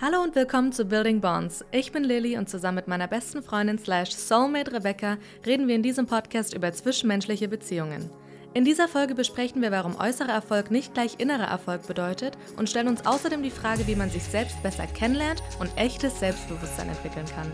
[0.00, 1.64] Hallo und willkommen zu Building Bonds.
[1.72, 5.82] Ich bin Lilly und zusammen mit meiner besten Freundin slash Soulmate Rebecca reden wir in
[5.82, 8.08] diesem Podcast über zwischenmenschliche Beziehungen.
[8.54, 12.86] In dieser Folge besprechen wir, warum äußerer Erfolg nicht gleich innerer Erfolg bedeutet und stellen
[12.86, 17.50] uns außerdem die Frage, wie man sich selbst besser kennenlernt und echtes Selbstbewusstsein entwickeln kann.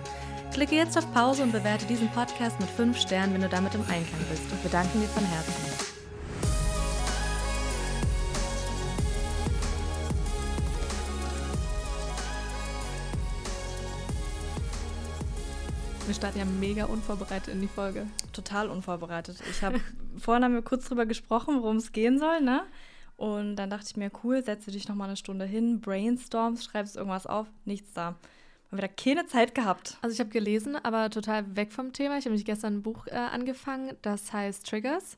[0.52, 3.80] Klicke jetzt auf Pause und bewerte diesen Podcast mit 5 Sternen, wenn du damit im
[3.88, 5.93] Einklang bist und danken dir von Herzen.
[16.06, 18.06] Wir starten ja mega unvorbereitet in die Folge.
[18.34, 19.38] Total unvorbereitet.
[19.50, 19.80] Ich habe
[20.18, 22.62] vorhin haben wir kurz drüber gesprochen, worum es gehen soll, ne?
[23.16, 26.96] Und dann dachte ich mir, cool, setze dich noch mal eine Stunde hin, brainstormst, schreibst
[26.96, 28.16] irgendwas auf, nichts da.
[28.70, 29.96] Haben wieder keine Zeit gehabt.
[30.02, 32.18] Also ich habe gelesen, aber total weg vom Thema.
[32.18, 35.16] Ich habe nämlich gestern ein Buch äh, angefangen, das heißt Triggers.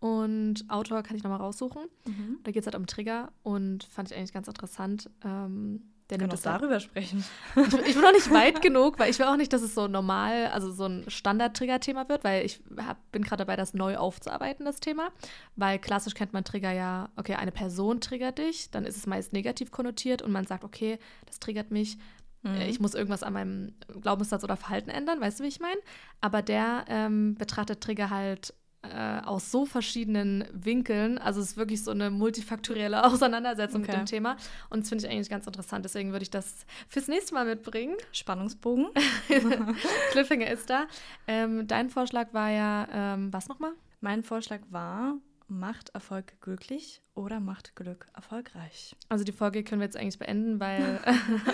[0.00, 1.84] Und Autor kann ich nochmal raussuchen.
[2.06, 2.38] Mhm.
[2.42, 5.08] Da geht es halt um Trigger und fand ich eigentlich ganz interessant.
[5.24, 5.82] Ähm,
[6.18, 7.24] nimmt das darüber sprechen.
[7.56, 9.88] Ich, ich, bin noch nicht weit genug, weil ich will auch nicht, dass es so
[9.88, 14.64] normal, also so ein Standard-Trigger-Thema wird, weil ich hab, bin gerade dabei, das neu aufzuarbeiten,
[14.64, 15.10] das Thema.
[15.56, 19.32] Weil klassisch kennt man Trigger ja, okay, eine Person triggert dich, dann ist es meist
[19.32, 21.98] negativ konnotiert und man sagt, okay, das triggert mich,
[22.42, 22.60] mhm.
[22.60, 25.80] ich muss irgendwas an meinem Glaubenssatz oder Verhalten ändern, weißt du, wie ich meine?
[26.20, 28.54] Aber der ähm, betrachtet Trigger halt
[28.92, 31.18] äh, aus so verschiedenen Winkeln.
[31.18, 33.92] Also es ist wirklich so eine multifaktorielle Auseinandersetzung okay.
[33.92, 34.36] mit dem Thema.
[34.70, 35.84] Und das finde ich eigentlich ganz interessant.
[35.84, 37.96] Deswegen würde ich das fürs nächste Mal mitbringen.
[38.12, 38.88] Spannungsbogen.
[40.12, 40.86] Cliffhanger ist da.
[41.26, 43.72] Ähm, dein Vorschlag war ja, ähm, was nochmal?
[44.00, 45.16] Mein Vorschlag war,
[45.48, 48.96] macht Erfolg glücklich oder macht Glück erfolgreich?
[49.08, 51.00] Also die Folge können wir jetzt eigentlich beenden, weil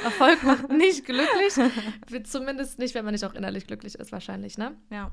[0.05, 1.55] Erfolg macht nicht glücklich.
[2.25, 4.77] Zumindest nicht, wenn man nicht auch innerlich glücklich ist, wahrscheinlich, ne?
[4.91, 5.11] Ja.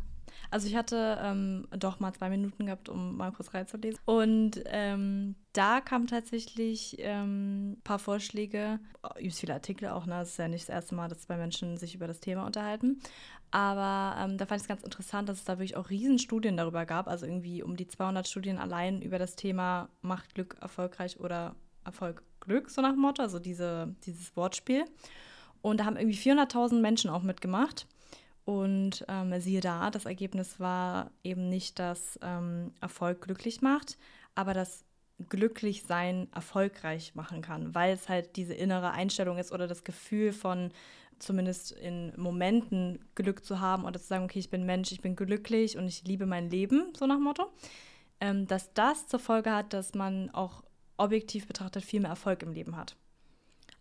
[0.49, 3.99] Also ich hatte ähm, doch mal zwei Minuten gehabt, um mal kurz reinzulesen.
[4.05, 8.79] Und ähm, da kamen tatsächlich ein ähm, paar Vorschläge,
[9.15, 10.15] übrigens viele Artikel auch, ne?
[10.15, 12.99] Das ist ja nicht das erste Mal, dass zwei Menschen sich über das Thema unterhalten.
[13.51, 16.85] Aber ähm, da fand ich es ganz interessant, dass es da wirklich auch Riesenstudien darüber
[16.85, 21.55] gab, also irgendwie um die 200 Studien allein über das Thema Macht Glück erfolgreich oder
[21.85, 24.85] Erfolg Glück, so nach Motto, also diese, dieses Wortspiel.
[25.61, 27.87] Und da haben irgendwie 400.000 Menschen auch mitgemacht.
[28.47, 33.97] Und ähm, siehe da, das Ergebnis war eben nicht, dass ähm, Erfolg glücklich macht,
[34.35, 34.85] aber dass
[35.27, 40.71] Glücklichsein erfolgreich machen kann, weil es halt diese innere Einstellung ist oder das Gefühl von
[41.19, 45.17] zumindest in Momenten Glück zu haben oder zu sagen, okay, ich bin Mensch, ich bin
[45.17, 47.51] glücklich und ich liebe mein Leben, so nach Motto,
[48.21, 50.63] ähm, dass das zur Folge hat, dass man auch
[50.95, 52.95] objektiv betrachtet viel mehr Erfolg im Leben hat.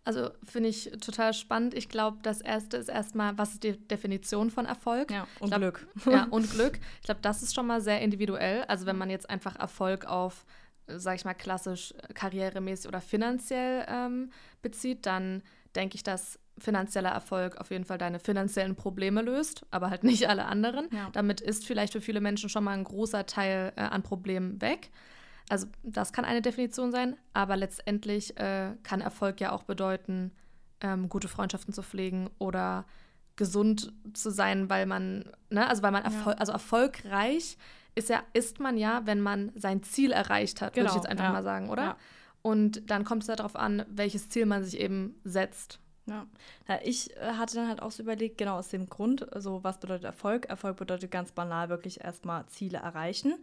[0.06, 1.74] Also finde ich total spannend.
[1.74, 5.10] Ich glaube, das erste ist erstmal, was ist die Definition von Erfolg?
[5.10, 5.88] Ja, und glaub, Glück.
[6.06, 6.78] Ja, und Glück.
[7.00, 8.62] Ich glaube, das ist schon mal sehr individuell.
[8.68, 10.46] Also wenn man jetzt einfach Erfolg auf,
[10.86, 14.30] sage ich mal, klassisch karrieremäßig oder finanziell ähm,
[14.62, 15.42] bezieht, dann
[15.74, 20.28] denke ich, dass finanzieller Erfolg auf jeden Fall deine finanziellen Probleme löst, aber halt nicht
[20.28, 20.88] alle anderen.
[20.92, 21.10] Ja.
[21.14, 24.90] Damit ist vielleicht für viele Menschen schon mal ein großer Teil äh, an Problemen weg.
[25.48, 30.32] Also das kann eine Definition sein, aber letztendlich äh, kann Erfolg ja auch bedeuten,
[30.80, 32.84] ähm, gute Freundschaften zu pflegen oder
[33.36, 36.38] gesund zu sein, weil man, ne, also weil man Erfol ja.
[36.38, 37.58] also erfolgreich
[37.94, 41.10] ist ja, ist man ja, wenn man sein Ziel erreicht hat, genau, würde ich jetzt
[41.10, 41.32] einfach ja.
[41.32, 41.82] mal sagen, oder?
[41.82, 41.96] Ja.
[42.42, 45.80] Und dann kommt es ja darauf an, welches Ziel man sich eben setzt.
[46.06, 46.26] Ja.
[46.68, 46.78] ja.
[46.84, 50.04] ich äh, hatte dann halt auch so überlegt, genau aus dem Grund, also was bedeutet
[50.04, 50.46] Erfolg?
[50.46, 53.34] Erfolg bedeutet ganz banal wirklich erstmal Ziele erreichen.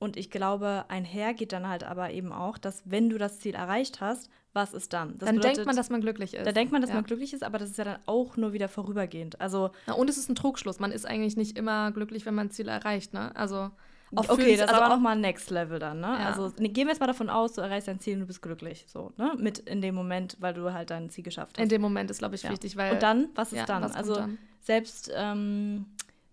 [0.00, 3.54] Und ich glaube, einher geht dann halt aber eben auch, dass wenn du das Ziel
[3.54, 5.10] erreicht hast, was ist dann?
[5.18, 6.46] Das dann bedeutet, denkt man, dass man glücklich ist.
[6.46, 6.96] Da denkt man, dass ja.
[6.96, 9.38] man glücklich ist, aber das ist ja dann auch nur wieder vorübergehend.
[9.42, 10.80] Also Na, und es ist ein Trugschluss.
[10.80, 13.36] Man ist eigentlich nicht immer glücklich, wenn man Ziele erreicht, ne?
[13.36, 13.70] Also
[14.16, 16.16] okay, das ist also aber nochmal Next Level dann, ne?
[16.18, 16.30] Ja.
[16.30, 18.40] Also ne, gehen wir jetzt mal davon aus, du erreichst dein Ziel und du bist
[18.40, 19.34] glücklich, so, ne?
[19.36, 21.62] Mit in dem Moment, weil du halt dein Ziel geschafft hast.
[21.62, 22.50] In dem Moment ist, glaube ich, ja.
[22.50, 22.94] wichtig, weil.
[22.94, 23.82] Und dann, was ist ja, dann?
[23.82, 24.38] Was also dann?
[24.62, 25.84] selbst ähm,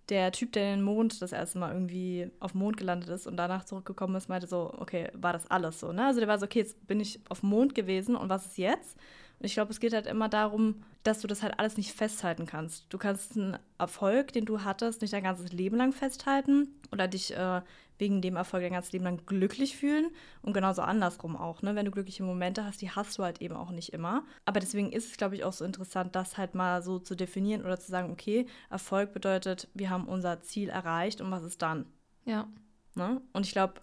[0.10, 3.38] der Typ, der den Mond das erste Mal irgendwie auf dem Mond gelandet ist und
[3.38, 6.06] danach zurückgekommen ist, meinte so, okay, war das alles so, ne?
[6.06, 8.58] Also der war so, okay, jetzt bin ich auf dem Mond gewesen und was ist
[8.58, 8.98] jetzt?
[9.40, 12.46] Und ich glaube, es geht halt immer darum, dass du das halt alles nicht festhalten
[12.46, 12.86] kannst.
[12.90, 17.36] Du kannst einen Erfolg, den du hattest, nicht dein ganzes Leben lang festhalten oder dich
[17.36, 17.62] äh,
[18.00, 20.10] wegen dem Erfolg dein ganzes Leben lang glücklich fühlen.
[20.42, 21.62] Und genauso andersrum auch.
[21.62, 21.76] Ne?
[21.76, 24.24] Wenn du glückliche Momente hast, die hast du halt eben auch nicht immer.
[24.46, 27.64] Aber deswegen ist es, glaube ich, auch so interessant, das halt mal so zu definieren
[27.64, 31.86] oder zu sagen, okay, Erfolg bedeutet, wir haben unser Ziel erreicht und was ist dann?
[32.26, 32.48] Ja.
[32.96, 33.22] Ne?
[33.34, 33.76] Und ich glaube,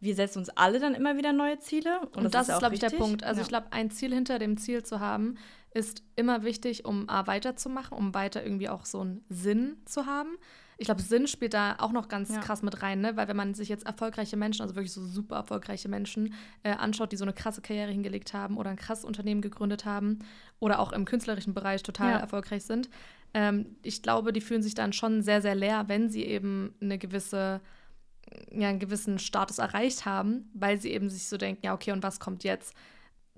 [0.00, 2.00] wir setzen uns alle dann immer wieder neue Ziele.
[2.00, 3.24] Und, und das, das ist, ist glaube ich, der Punkt.
[3.24, 3.42] Also ja.
[3.42, 5.36] ich glaube, ein Ziel hinter dem Ziel zu haben,
[5.74, 10.36] ist immer wichtig, um A, weiterzumachen, um weiter irgendwie auch so einen Sinn zu haben.
[10.78, 12.40] ich glaube, Sinn spielt da auch noch ganz Ja.
[12.40, 13.16] krass mit rein, ne?
[13.16, 16.34] Weil wenn man sich jetzt erfolgreiche Menschen, also wirklich so super erfolgreiche Menschen,
[16.64, 20.18] äh, anschaut, die so eine krasse Karriere hingelegt haben oder ein krasses Unternehmen gegründet haben
[20.58, 22.18] oder auch im künstlerischen Bereich total Ja.
[22.18, 22.90] erfolgreich sind,
[23.32, 26.98] ähm, ich glaube, die fühlen sich dann schon sehr, sehr leer, wenn sie eben eine
[26.98, 27.62] gewisse,
[28.50, 32.02] ja, einen gewissen Status erreicht haben, weil sie eben sich so denken, ja, okay, und
[32.02, 32.74] was kommt jetzt?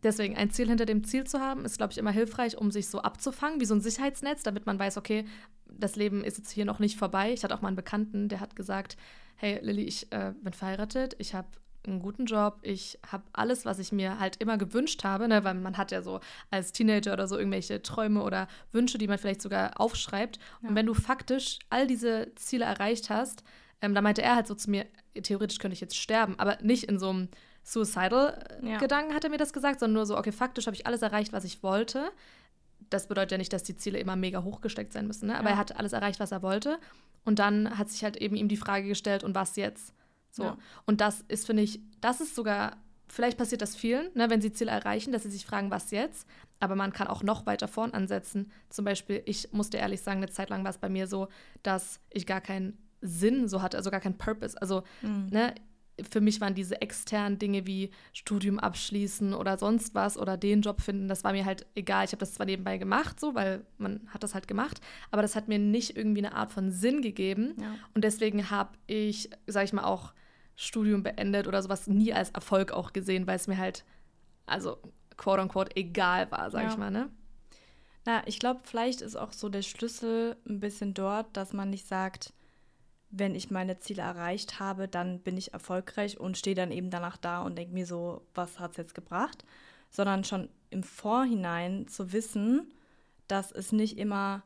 [0.03, 2.89] Deswegen ein Ziel hinter dem Ziel zu haben, ist, glaube ich, immer hilfreich, um sich
[2.89, 5.25] so abzufangen, wie so ein Sicherheitsnetz, damit man weiß, okay,
[5.67, 7.33] das Leben ist jetzt hier noch nicht vorbei.
[7.33, 8.97] Ich hatte auch mal einen Bekannten, der hat gesagt,
[9.37, 11.49] hey Lilly, ich äh, bin verheiratet, ich habe
[11.87, 15.43] einen guten Job, ich habe alles, was ich mir halt immer gewünscht habe, ne?
[15.45, 16.21] weil man hat ja so
[16.51, 20.39] als Teenager oder so irgendwelche Träume oder Wünsche, die man vielleicht sogar aufschreibt.
[20.63, 20.69] Ja.
[20.69, 23.43] Und wenn du faktisch all diese Ziele erreicht hast,
[23.81, 24.87] ähm, da meinte er halt so zu mir,
[25.23, 27.29] theoretisch könnte ich jetzt sterben, aber nicht in so einem
[27.65, 29.15] Suicidal-Gedanken Ja.
[29.17, 31.45] hat er mir das gesagt, sondern nur so, okay, faktisch habe ich alles erreicht, was
[31.45, 32.11] ich wollte.
[32.91, 35.39] Das bedeutet ja nicht, dass die Ziele immer mega hochgesteckt sein müssen, ne?
[35.39, 35.55] aber Ja.
[35.57, 36.79] er hat alles erreicht, was er wollte.
[37.25, 39.93] Und dann hat sich halt eben ihm die Frage gestellt, und was jetzt?
[40.31, 40.45] So.
[40.45, 40.59] Ja.
[40.87, 42.77] Und das ist, finde ich, das ist sogar,
[43.09, 46.27] vielleicht passiert das vielen, ne, wenn sie Ziele erreichen, dass sie sich fragen, was jetzt?
[46.61, 48.51] Aber man kann auch noch weiter vorn ansetzen.
[48.71, 51.29] Zum Beispiel, ich musste ehrlich sagen, eine Zeit lang war es bei mir so,
[51.63, 54.61] dass ich gar keinen Sinn so hatte, also gar keinen Purpose.
[54.61, 55.27] Also, Mhm.
[55.31, 55.55] ne,
[56.11, 60.81] für mich waren diese externen Dinge wie Studium abschließen oder sonst was oder den Job
[60.81, 62.05] finden, das war mir halt egal.
[62.05, 64.81] Ich habe das zwar nebenbei gemacht, so, weil man hat das halt gemacht,
[65.11, 67.55] aber das hat mir nicht irgendwie eine Art von Sinn gegeben.
[67.61, 67.75] Ja.
[67.95, 70.13] Und deswegen habe ich, sage ich mal, auch
[70.55, 73.85] Studium beendet oder sowas nie als Erfolg auch gesehen, weil es mir halt,
[74.47, 74.79] also
[75.17, 76.71] quote unquote, egal war, sage Ja.
[76.71, 77.11] ich mal, ne?
[78.07, 81.87] Na, ich glaube, vielleicht ist auch so der Schlüssel ein bisschen dort, dass man nicht
[81.89, 82.33] sagt,
[83.11, 87.17] wenn ich meine Ziele erreicht habe, dann bin ich erfolgreich und stehe dann eben danach
[87.17, 89.45] da und denke mir so, was hat es jetzt gebracht?
[89.91, 92.73] Sondern schon im Vorhinein zu wissen,
[93.27, 94.43] dass es nicht immer,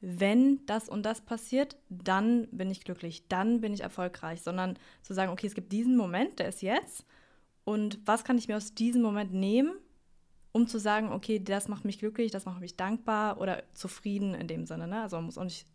[0.00, 5.14] wenn das und das passiert, dann bin ich glücklich, dann bin ich erfolgreich, sondern zu
[5.14, 7.04] sagen, okay, es gibt diesen Moment, der ist jetzt
[7.66, 9.74] und was kann ich mir aus diesem Moment nehmen,
[10.52, 14.46] um zu sagen, okay, das macht mich glücklich, das macht mich dankbar oder zufrieden in
[14.46, 14.86] dem Sinne.
[14.86, 15.02] Ne?
[15.02, 15.66] Also man muss auch nicht,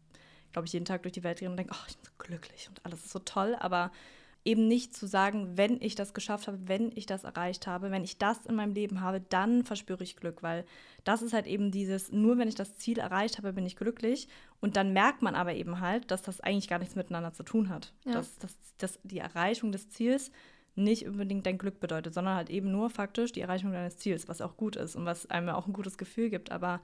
[0.51, 2.69] glaube ich, jeden Tag durch die Welt gehen und denken, oh, ich bin so glücklich
[2.69, 3.91] und alles ist so toll, aber
[4.43, 8.03] eben nicht zu sagen, wenn ich das geschafft habe, wenn ich das erreicht habe, wenn
[8.03, 10.65] ich das in meinem Leben habe, dann verspüre ich Glück, weil
[11.03, 14.27] das ist halt eben dieses, nur wenn ich das Ziel erreicht habe, bin ich glücklich
[14.59, 17.69] und dann merkt man aber eben halt, dass das eigentlich gar nichts miteinander zu tun
[17.69, 17.93] hat.
[18.05, 18.13] Ja.
[18.13, 20.31] Dass, dass, dass die Erreichung des Ziels
[20.75, 24.41] nicht unbedingt dein Glück bedeutet, sondern halt eben nur faktisch die Erreichung deines Ziels, was
[24.41, 26.81] auch gut ist und was einem auch ein gutes Gefühl gibt, aber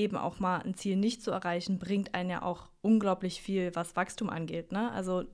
[0.00, 3.96] eben auch mal ein Ziel nicht zu erreichen, bringt einen ja auch unglaublich viel, was
[3.96, 4.72] Wachstum angeht.
[4.72, 4.90] Ne?
[4.92, 5.24] Also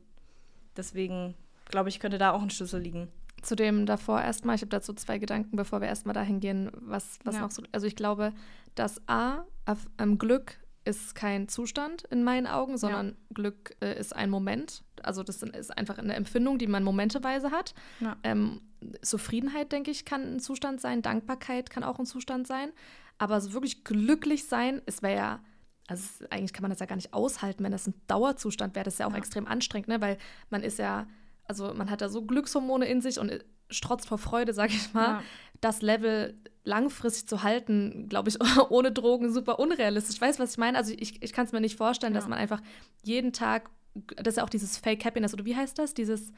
[0.77, 1.35] deswegen
[1.67, 3.09] glaube ich, könnte da auch ein Schlüssel liegen.
[3.43, 7.19] Zu dem davor erstmal, ich habe dazu zwei Gedanken, bevor wir erstmal dahin gehen, was,
[7.25, 7.43] was Ja.
[7.43, 7.63] noch so.
[7.73, 8.33] Also ich glaube,
[8.75, 14.15] dass A, auf, ähm, Glück ist kein Zustand in meinen Augen, sondern Glück äh, ist
[14.15, 14.85] ein Moment.
[15.03, 17.75] Also das ist einfach eine Empfindung, die man momenteweise hat.
[18.01, 18.17] Ja.
[18.23, 18.61] Ähm,
[19.03, 21.03] Zufriedenheit, denke ich, kann ein Zustand sein.
[21.03, 22.71] Dankbarkeit kann auch ein Zustand sein.
[23.19, 25.41] Aber so wirklich glücklich sein, es wäre ja,
[25.89, 28.85] also eigentlich kann man das ja gar nicht aushalten, wenn das ein Dauerzustand wäre.
[28.85, 29.19] Das ist ja auch Ja.
[29.19, 30.01] extrem anstrengend, ne?
[30.01, 30.19] weil
[30.51, 31.07] man ist ja,
[31.45, 33.39] also man hat da so Glückshormone in sich und äh,
[33.71, 35.05] strotzt vor Freude, sag ich mal.
[35.09, 35.23] Ja.
[35.61, 36.35] Das Level
[36.65, 38.39] langfristig zu halten, glaube ich,
[38.71, 40.21] ohne Drogen super unrealistisch.
[40.21, 40.77] Weißt du, was ich meine?
[40.77, 42.31] Also ich, ich kann es mir nicht vorstellen, dass Ja.
[42.31, 42.61] man einfach
[43.05, 43.71] jeden Tag,
[44.17, 45.95] das ist ja auch dieses Fake Happiness, oder wie heißt das?
[45.95, 46.33] Dieses,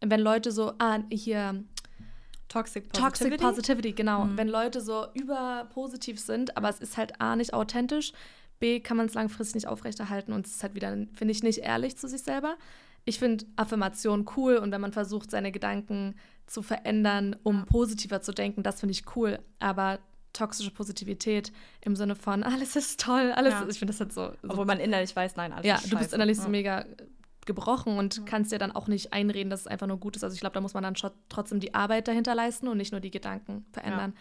[0.00, 1.62] wenn Leute so, ah, hier,
[2.48, 3.44] Toxic Toxic Positivity.
[3.44, 4.24] Positivity, genau.
[4.24, 4.36] Mhm.
[4.38, 8.12] Wenn Leute so überpositiv sind, aber es ist halt A, nicht authentisch,
[8.60, 11.58] B, kann man es langfristig nicht aufrechterhalten und es ist halt wieder, finde ich, nicht
[11.58, 12.56] ehrlich zu sich selber.
[13.04, 16.14] Ich finde Affirmation cool und wenn man versucht, seine Gedanken
[16.46, 17.64] zu verändern, um Ja.
[17.66, 19.40] positiver zu denken, das finde ich cool.
[19.58, 19.98] Aber
[20.32, 21.52] toxische Positivität
[21.82, 23.66] im Sinne von alles ist toll, alles, Ja.
[23.68, 25.98] ich finde das halt so, so Obwohl man innerlich weiß, nein, alles ja, ist du
[25.98, 26.48] bist innerlich so Ja.
[26.50, 26.86] mega äh,
[27.46, 28.22] gebrochen und Ja.
[28.24, 30.24] kannst dir dann auch nicht einreden, dass es einfach nur gut ist.
[30.24, 30.94] Also ich glaube, da muss man dann
[31.28, 34.14] trotzdem die Arbeit dahinter leisten und nicht nur die Gedanken verändern.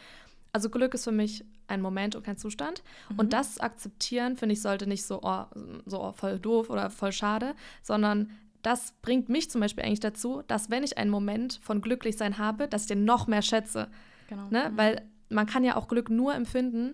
[0.51, 2.83] Also Glück ist für mich ein Moment und kein Zustand.
[3.09, 3.19] Mhm.
[3.19, 5.45] Und das akzeptieren, finde ich, sollte nicht so, oh,
[5.85, 8.29] so oh, voll doof oder voll schade, sondern
[8.61, 12.67] das bringt mich zum Beispiel eigentlich dazu, dass wenn ich einen Moment von Glücklichsein habe,
[12.67, 13.89] dass ich den noch mehr schätze.
[14.29, 14.47] Genau.
[14.51, 14.69] Ne?
[14.71, 14.77] Mhm.
[14.77, 16.93] Weil man kann ja auch Glück nur empfinden,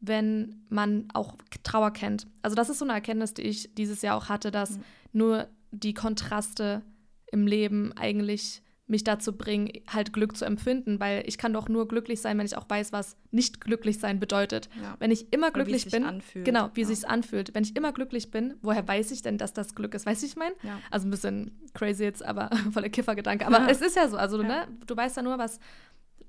[0.00, 2.26] wenn man auch Trauer kennt.
[2.42, 4.84] Also das ist so eine Erkenntnis, die ich dieses Jahr auch hatte, dass Mhm.
[5.12, 6.82] nur die Kontraste
[7.30, 11.86] im Leben eigentlich mich dazu bringen, halt Glück zu empfinden, weil ich kann doch nur
[11.88, 14.70] glücklich sein, wenn ich auch weiß, was nicht glücklich sein bedeutet.
[14.82, 14.96] Ja.
[14.98, 16.46] Wenn ich immer glücklich bin, anfühlt.
[16.46, 16.88] genau, wie Ja.
[16.88, 17.54] es sich anfühlt.
[17.54, 20.06] Wenn ich immer glücklich bin, woher weiß ich denn, dass das Glück ist?
[20.06, 20.54] Weißt du, ich meine?
[20.62, 20.78] Ja.
[20.90, 23.46] Also ein bisschen crazy jetzt, aber voller Kiffergedanke.
[23.46, 23.68] Aber Ja.
[23.68, 24.16] es ist ja so.
[24.16, 25.60] Also, ne, du weißt ja nur, was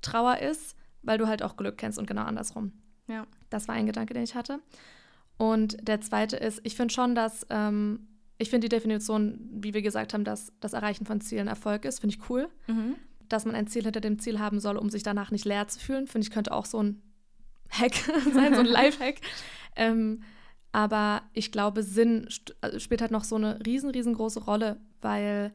[0.02, 2.72] Trauer ist, weil du halt auch Glück kennst und genau andersrum.
[3.08, 3.26] Ja.
[3.48, 4.60] Das war ein Gedanke, den ich hatte.
[5.38, 8.06] Und der zweite ist, ich finde schon, dass ähm,
[8.40, 12.00] ich finde die Definition, wie wir gesagt haben, dass das Erreichen von Zielen Erfolg ist,
[12.00, 12.48] finde ich cool.
[12.66, 12.96] Mhm.
[13.28, 15.78] Dass man ein Ziel hinter dem Ziel haben soll, um sich danach nicht leer zu
[15.78, 17.02] fühlen, finde ich, könnte auch so ein
[17.70, 17.94] Hack
[18.34, 19.16] sein, so ein Lifehack.
[19.76, 20.22] ähm,
[20.72, 22.28] aber ich glaube, Sinn
[22.60, 25.52] also spielt halt noch so eine riesen, riesengroße Rolle, weil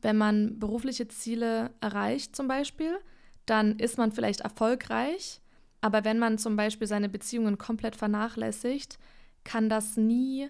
[0.00, 2.96] wenn man berufliche Ziele erreicht zum Beispiel,
[3.44, 5.40] dann ist man vielleicht erfolgreich,
[5.80, 8.98] aber wenn man zum Beispiel seine Beziehungen komplett vernachlässigt,
[9.44, 10.48] kann das nie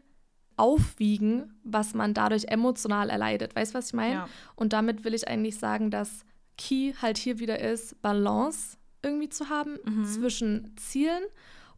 [0.56, 3.54] aufwiegen, was man dadurch emotional erleidet.
[3.54, 4.14] Weißt du, was ich meine?
[4.14, 4.28] Ja.
[4.56, 6.24] Und damit will ich eigentlich sagen, dass
[6.58, 10.04] Key halt hier wieder ist, Balance irgendwie zu haben mhm.
[10.04, 11.22] zwischen Zielen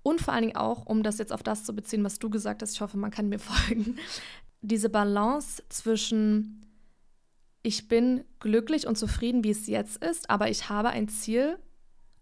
[0.02, 2.60] und vor allen Dingen auch, um das jetzt auf das zu beziehen, was du gesagt
[2.62, 3.98] hast, ich hoffe, man kann mir folgen,
[4.60, 6.60] diese Balance zwischen
[7.62, 11.58] ich bin glücklich und zufrieden, wie es jetzt ist, aber ich habe ein Ziel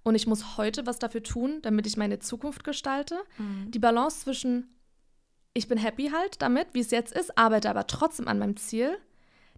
[0.05, 3.17] und ich muss heute was dafür tun, damit ich meine Zukunft gestalte.
[3.39, 3.71] Mhm.
[3.73, 4.69] Die Balance zwischen
[5.55, 8.97] ich bin happy halt damit, wie es jetzt ist, arbeite aber trotzdem an meinem Ziel.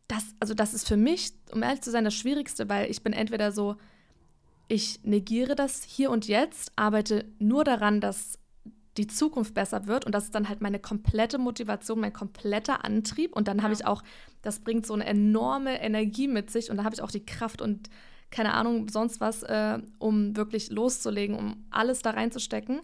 [0.09, 3.13] Das, also das ist für mich, um ehrlich zu sein, das Schwierigste, weil ich bin
[3.13, 3.77] entweder so,
[4.69, 8.39] ich negiere das hier und jetzt, arbeite nur daran, dass
[8.97, 10.05] die Zukunft besser wird.
[10.05, 13.35] Und das ist dann halt meine komplette Motivation, mein kompletter Antrieb.
[13.35, 14.03] Und dann habe ich auch,
[14.43, 16.71] das bringt so eine enorme Energie mit sich.
[16.71, 17.89] Und da habe ich auch die Kraft und
[18.31, 22.83] keine Ahnung, sonst was, äh, um wirklich loszulegen, um alles da reinzustecken.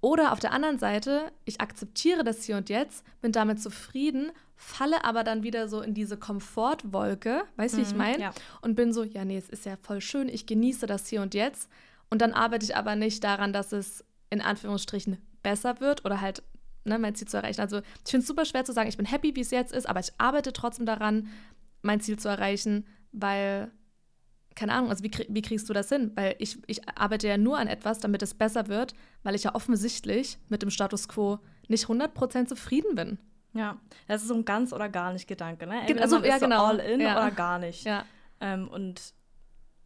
[0.00, 5.04] Oder auf der anderen Seite, ich akzeptiere das hier und jetzt, bin damit zufrieden, falle
[5.04, 8.22] aber dann wieder so in diese Komfortwolke, weißt du, mhm, wie ich mhm, meine?
[8.22, 8.32] Ja.
[8.60, 11.34] Und bin so, ja, nee, es ist ja voll schön, ich genieße das hier und
[11.34, 11.70] jetzt.
[12.10, 16.42] Und dann arbeite ich aber nicht daran, dass es in Anführungsstrichen besser wird oder halt
[16.84, 17.60] ne, mein Ziel zu erreichen.
[17.60, 19.88] Also ich finde es super schwer zu sagen, ich bin happy, wie es jetzt ist,
[19.88, 21.28] aber ich arbeite trotzdem daran,
[21.82, 23.70] mein Ziel zu erreichen, weil,
[24.56, 26.10] keine Ahnung, also wie, wie kriegst du das hin?
[26.16, 29.54] Weil ich, ich arbeite ja nur an etwas, damit es besser wird, weil ich ja
[29.54, 33.18] offensichtlich mit dem Status quo nicht 100% zufrieden bin.
[33.52, 35.80] Ja, das ist so ein ganz oder gar nicht Gedanke, ne?
[35.80, 36.58] Entweder also, ja, genau.
[36.58, 37.16] So all in ja.
[37.16, 37.84] oder gar nicht.
[37.84, 38.04] Ja.
[38.40, 39.14] Ähm, und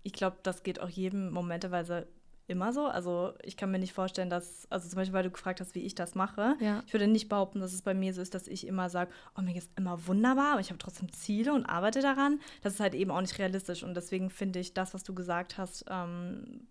[0.03, 2.09] ich glaube, das geht auch jedem momenteweise
[2.51, 2.87] immer so.
[2.87, 5.81] Also ich kann mir nicht vorstellen, dass, also zum Beispiel, weil du gefragt hast, wie
[5.81, 6.57] ich das mache.
[6.61, 6.83] Ja.
[6.87, 9.43] Ich würde nicht behaupten, dass es bei mir so ist, dass ich immer sage, oh,
[9.43, 12.41] mir ist immer wunderbar, aber ich habe trotzdem Ziele und arbeite daran.
[12.63, 13.83] Das ist halt eben auch nicht realistisch.
[13.83, 16.67] Und deswegen finde ich das, was du gesagt hast, ähm,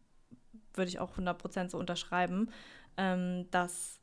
[0.73, 2.51] würde ich auch 100% so unterschreiben,
[2.97, 3.99] ähm, dass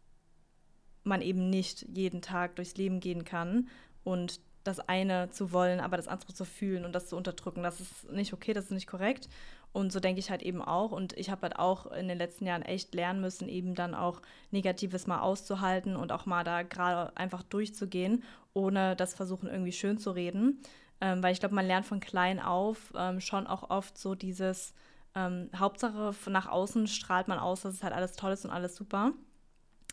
[1.04, 3.68] man eben nicht jeden Tag durchs Leben gehen kann
[4.02, 7.62] und das eine zu wollen, aber das andere zu fühlen und das zu unterdrücken.
[7.62, 9.28] Das ist nicht okay, das ist nicht korrekt.
[9.76, 10.90] Und so denke ich halt eben auch.
[10.90, 14.22] Und ich habe halt auch in den letzten Jahren echt lernen müssen, eben dann auch
[14.50, 19.98] Negatives mal auszuhalten und auch mal da gerade einfach durchzugehen, ohne das versuchen irgendwie schön
[19.98, 20.62] zu reden.
[21.02, 24.72] Ähm, weil ich glaube, man lernt von klein auf ähm, schon auch oft so dieses
[25.14, 28.76] ähm, Hauptsache nach außen strahlt man aus, dass es halt alles toll ist und alles
[28.76, 29.12] super.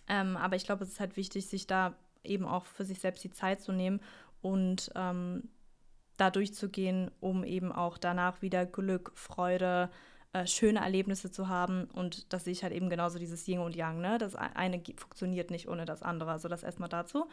[0.07, 3.21] Ähm, aber ich glaube, es ist halt wichtig, sich da eben auch für sich selbst
[3.25, 3.99] die Zeit zu nehmen
[4.41, 5.49] und ähm,
[6.17, 9.89] da durchzugehen, um eben auch danach wieder Glück, Freude,
[10.33, 11.85] äh, schöne Erlebnisse zu haben.
[11.93, 14.01] Und das sehe ich halt eben genauso dieses Yin und Yang.
[14.01, 14.17] Ne?
[14.17, 16.31] Das eine funktioniert nicht ohne das andere.
[16.31, 17.27] Also das erstmal dazu.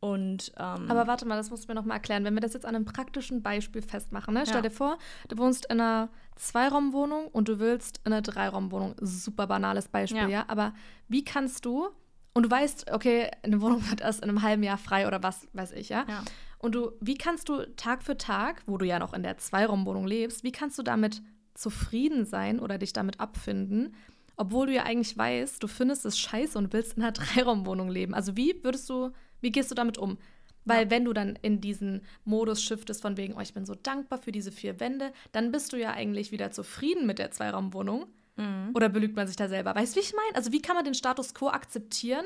[0.00, 2.24] Und, ähm, Aber warte mal, das musst du mir noch mal erklären.
[2.24, 4.44] Wenn wir das jetzt an einem praktischen Beispiel festmachen, ne?
[4.44, 4.62] stell ja.
[4.62, 8.94] dir vor, du wohnst in einer Zweiraumwohnung und du willst in einer Dreiraumwohnung.
[9.00, 10.28] Super banales Beispiel, ja.
[10.28, 10.44] ja.
[10.46, 10.72] Aber
[11.08, 11.88] wie kannst du,
[12.32, 15.48] und du weißt, okay, eine Wohnung wird erst in einem halben Jahr frei oder was
[15.52, 16.04] weiß ich, ja?
[16.08, 16.22] ja.
[16.58, 20.06] Und du, wie kannst du Tag für Tag, wo du ja noch in der Zweiraumwohnung
[20.06, 21.22] lebst, wie kannst du damit
[21.54, 23.94] zufrieden sein oder dich damit abfinden,
[24.36, 28.14] obwohl du ja eigentlich weißt, du findest es scheiße und willst in einer Dreiraumwohnung leben?
[28.14, 29.10] Also wie würdest du,
[29.40, 30.18] wie gehst du damit um?
[30.64, 30.90] Weil ja.
[30.90, 34.32] wenn du dann in diesen Modus shiftest von wegen, oh, ich bin so dankbar für
[34.32, 38.06] diese vier Wände, dann bist du ja eigentlich wieder zufrieden mit der Zweiraumwohnung.
[38.36, 38.70] Mhm.
[38.74, 39.74] Oder belügt man sich da selber?
[39.74, 40.36] Weißt du, wie ich meine?
[40.36, 42.24] Also wie kann man den Status quo akzeptieren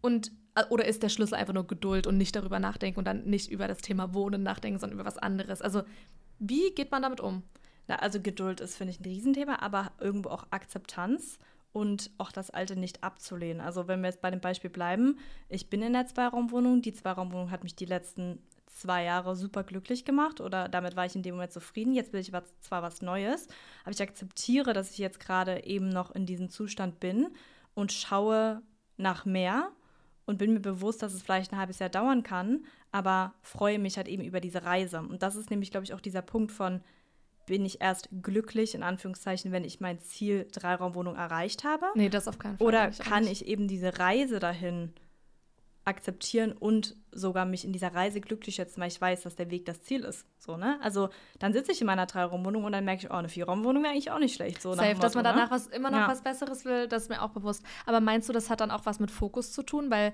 [0.00, 3.24] und äh, oder ist der Schlüssel einfach nur Geduld und nicht darüber nachdenken und dann
[3.24, 5.62] nicht über das Thema Wohnen nachdenken, sondern über was anderes?
[5.62, 5.82] Also,
[6.38, 7.42] wie geht man damit um?
[7.86, 11.38] Na, also Geduld ist, finde ich, ein Riesenthema, aber irgendwo auch Akzeptanz
[11.72, 13.60] und auch das Alte nicht abzulehnen.
[13.60, 17.50] Also wenn wir jetzt bei dem Beispiel bleiben, ich bin in der Zweiraumwohnung, die Zweiraumwohnung
[17.50, 21.34] hat mich die letzten zwei Jahre super glücklich gemacht oder damit war ich in dem
[21.34, 21.94] Moment zufrieden.
[21.94, 23.48] Jetzt will ich was, zwar was Neues,
[23.82, 27.28] aber ich akzeptiere, dass ich jetzt gerade eben noch in diesem Zustand bin
[27.74, 28.62] und schaue
[28.96, 29.70] nach mehr
[30.28, 33.96] und bin mir bewusst, dass es vielleicht ein halbes Jahr dauern kann, aber freue mich
[33.96, 35.00] halt eben über diese Reise.
[35.00, 36.82] Und das ist nämlich, glaube ich, auch dieser Punkt von,
[37.46, 41.86] bin ich erst glücklich, in Anführungszeichen, wenn ich mein Ziel Dreiraumwohnung erreicht habe?
[41.94, 42.66] Nee, das auf keinen Fall.
[42.66, 44.92] Oder kann ich eben diese Reise dahin
[45.88, 49.64] akzeptieren und sogar mich in dieser Reise glücklich schätzen, weil ich weiß, dass der Weg
[49.64, 50.26] das Ziel ist.
[50.38, 50.78] So, ne?
[50.82, 53.92] Also dann sitze ich in meiner Dreiraumwohnung und dann merke ich, oh, eine Vierraumwohnung wäre
[53.92, 54.62] eigentlich auch nicht schlecht.
[54.62, 55.30] So Safe, dass man ne?
[55.30, 56.08] danach was, immer noch ja.
[56.08, 57.64] was Besseres will, das ist mir auch bewusst.
[57.86, 59.90] Aber meinst du, das hat dann auch was mit Fokus zu tun?
[59.90, 60.12] Weil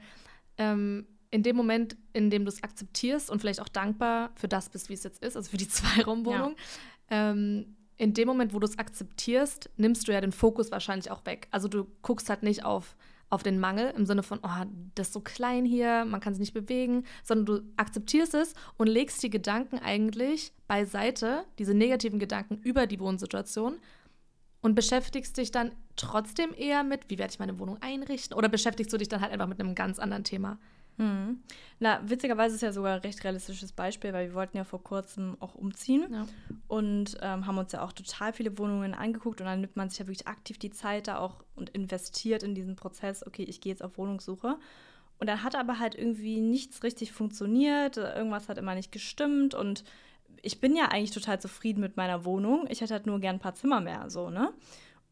[0.57, 4.69] ähm, in dem Moment, in dem du es akzeptierst und vielleicht auch dankbar für das
[4.69, 6.55] bist, wie es jetzt ist, also für die Zweiraumwohnung,
[7.11, 7.31] ja.
[7.33, 11.27] ähm, in dem Moment, wo du es akzeptierst, nimmst du ja den Fokus wahrscheinlich auch
[11.27, 11.49] weg.
[11.51, 12.97] Also du guckst halt nicht auf,
[13.31, 14.65] auf den Mangel im Sinne von, oh,
[14.95, 18.87] das ist so klein hier, man kann es nicht bewegen, sondern du akzeptierst es und
[18.87, 23.77] legst die Gedanken eigentlich beiseite, diese negativen Gedanken über die Wohnsituation
[24.61, 28.93] und beschäftigst dich dann trotzdem eher mit, wie werde ich meine Wohnung einrichten oder beschäftigst
[28.93, 30.59] du dich dann halt einfach mit einem ganz anderen Thema.
[30.97, 31.41] Mhm.
[31.81, 35.37] Na, witzigerweise ist ja sogar ein recht realistisches Beispiel, weil wir wollten ja vor kurzem
[35.41, 36.27] auch umziehen ja.
[36.69, 39.99] und ähm, haben uns ja auch total viele Wohnungen angeguckt und dann nimmt man sich
[39.99, 43.73] ja wirklich aktiv die Zeit da auch und investiert in diesen Prozess, okay, ich gehe
[43.73, 44.57] jetzt auf Wohnungssuche.
[45.19, 49.85] Und dann hat aber halt irgendwie nichts richtig funktioniert, irgendwas hat immer nicht gestimmt und
[50.43, 52.67] ich bin ja eigentlich total zufrieden mit meiner Wohnung.
[52.69, 54.53] Ich hätte halt nur gern ein paar Zimmer mehr, so, ne?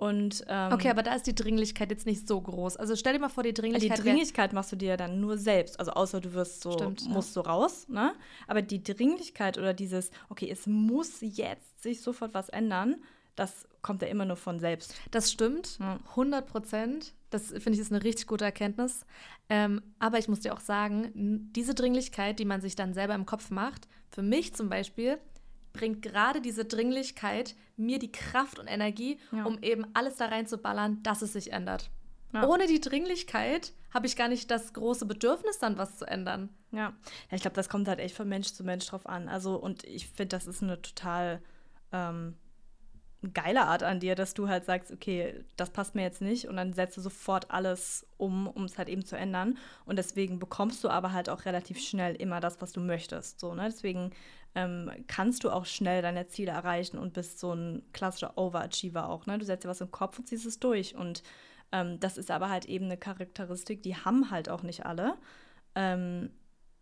[0.03, 2.77] Und, ähm, okay, aber da ist die Dringlichkeit jetzt nicht so groß.
[2.77, 3.99] Also stell dir mal vor, die Dringlichkeit.
[3.99, 5.79] Die Dringlichkeit machst du dir dann nur selbst.
[5.79, 7.43] Also außer du wirst so, Stimmt, musst ja.
[7.45, 8.13] so raus, ne?
[8.49, 12.97] Aber die Dringlichkeit oder dieses, okay, es muss jetzt sich sofort was ändern,
[13.37, 14.97] das kommt ja immer nur von selbst.
[15.13, 16.01] Das stimmt, ja.
[16.11, 17.15] 100 Prozent.
[17.31, 19.07] Das finde ich ist eine richtig gute Erkenntnis.
[19.49, 21.13] Ähm, aber ich muss dir auch sagen,
[21.55, 25.19] diese Dringlichkeit, die man sich dann selber im Kopf macht, für mich zum Beispiel,
[25.73, 29.45] bringt gerade diese Dringlichkeit mir die Kraft und Energie, ja.
[29.45, 31.91] um eben alles da reinzuballern, dass es sich ändert.
[32.33, 32.47] Ja.
[32.47, 36.49] Ohne die Dringlichkeit habe ich gar nicht das große Bedürfnis, dann was zu ändern.
[36.71, 36.79] Ja,
[37.31, 39.29] ja ich glaube, das kommt halt echt von Mensch zu Mensch drauf an.
[39.29, 41.43] Also, und ich finde, das ist eine total
[41.93, 42.37] ähm,
[43.35, 46.57] geile Art an dir, dass du halt sagst, okay, das passt mir jetzt nicht und
[46.57, 49.59] dann setzt du sofort alles um, um es halt eben zu ändern.
[49.85, 53.39] Und deswegen bekommst du aber halt auch relativ schnell immer das, was du möchtest.
[53.39, 53.65] So, ne?
[53.65, 54.11] Deswegen
[54.55, 59.27] ähm, kannst du auch schnell deine Ziele erreichen und bist so ein klassischer Overachiever auch.
[59.27, 59.39] Ne?
[59.39, 60.95] Du setzt dir was im Kopf und ziehst es durch.
[60.95, 61.23] Und
[61.73, 65.17] ähm, das ist aber halt eben eine Charakteristik, die haben halt auch nicht alle.
[65.75, 66.31] Ähm,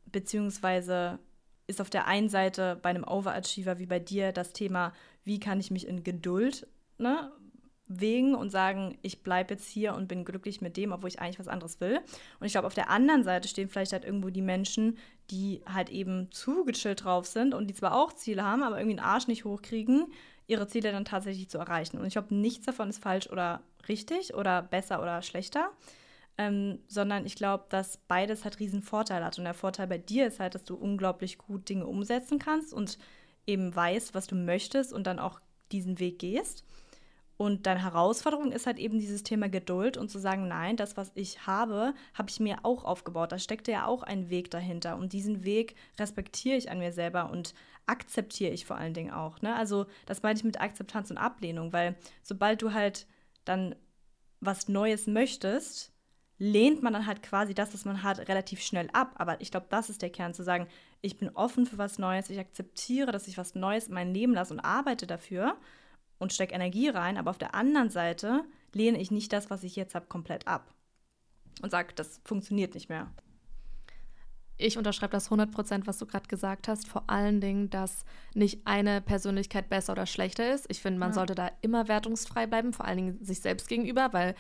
[0.06, 1.20] beziehungsweise
[1.68, 4.92] ist auf der einen Seite bei einem Overachiever wie bei dir das Thema,
[5.24, 6.66] wie kann ich mich in Geduld
[6.98, 7.30] ne,
[7.86, 11.38] wegen und sagen, ich bleibe jetzt hier und bin glücklich mit dem, obwohl ich eigentlich
[11.38, 12.00] was anderes will.
[12.40, 14.98] Und ich glaube, auf der anderen Seite stehen vielleicht halt irgendwo die Menschen,
[15.30, 18.96] die halt eben zu gechillt drauf sind und die zwar auch Ziele haben, aber irgendwie
[18.96, 20.06] den Arsch nicht hochkriegen,
[20.46, 21.98] ihre Ziele dann tatsächlich zu erreichen.
[21.98, 25.70] Und ich glaube, nichts davon ist falsch oder richtig oder besser oder schlechter.
[26.38, 29.38] Ähm, sondern ich glaube, dass beides halt riesen Vorteil hat.
[29.38, 32.98] Und der Vorteil bei dir ist halt, dass du unglaublich gut Dinge umsetzen kannst und
[33.46, 35.40] eben weißt, was du möchtest und dann auch
[35.70, 36.64] diesen Weg gehst.
[37.40, 41.10] Und deine Herausforderung ist halt eben dieses Thema Geduld und zu sagen, nein, das, was
[41.14, 43.32] ich habe, habe ich mir auch aufgebaut.
[43.32, 44.98] Da steckte ja auch ein Weg dahinter.
[44.98, 47.54] Und diesen Weg respektiere ich an mir selber und
[47.86, 49.40] akzeptiere ich vor allen Dingen auch.
[49.40, 49.56] Ne?
[49.56, 53.06] Also das meine ich mit Akzeptanz und Ablehnung, weil sobald du halt
[53.46, 53.74] dann
[54.40, 55.94] was Neues möchtest,
[56.36, 59.14] lehnt man dann halt quasi das, was man hat, relativ schnell ab.
[59.14, 60.66] Aber ich glaube, das ist der Kern, zu sagen,
[61.00, 64.34] ich bin offen für was Neues, ich akzeptiere, dass ich was Neues in mein Leben
[64.34, 65.56] lasse und arbeite dafür
[66.20, 69.74] und stecke Energie rein, aber auf der anderen Seite lehne ich nicht das, was ich
[69.74, 70.72] jetzt habe, komplett ab
[71.62, 73.10] und sage, das funktioniert nicht mehr.
[74.56, 76.86] Ich unterschreibe das 100%, was du gerade gesagt hast.
[76.86, 78.04] Vor allen Dingen, dass
[78.34, 80.66] nicht eine Persönlichkeit besser oder schlechter ist.
[80.68, 81.14] Ich finde, man ja.
[81.14, 84.34] sollte da immer wertungsfrei bleiben, vor allen Dingen sich selbst gegenüber, weil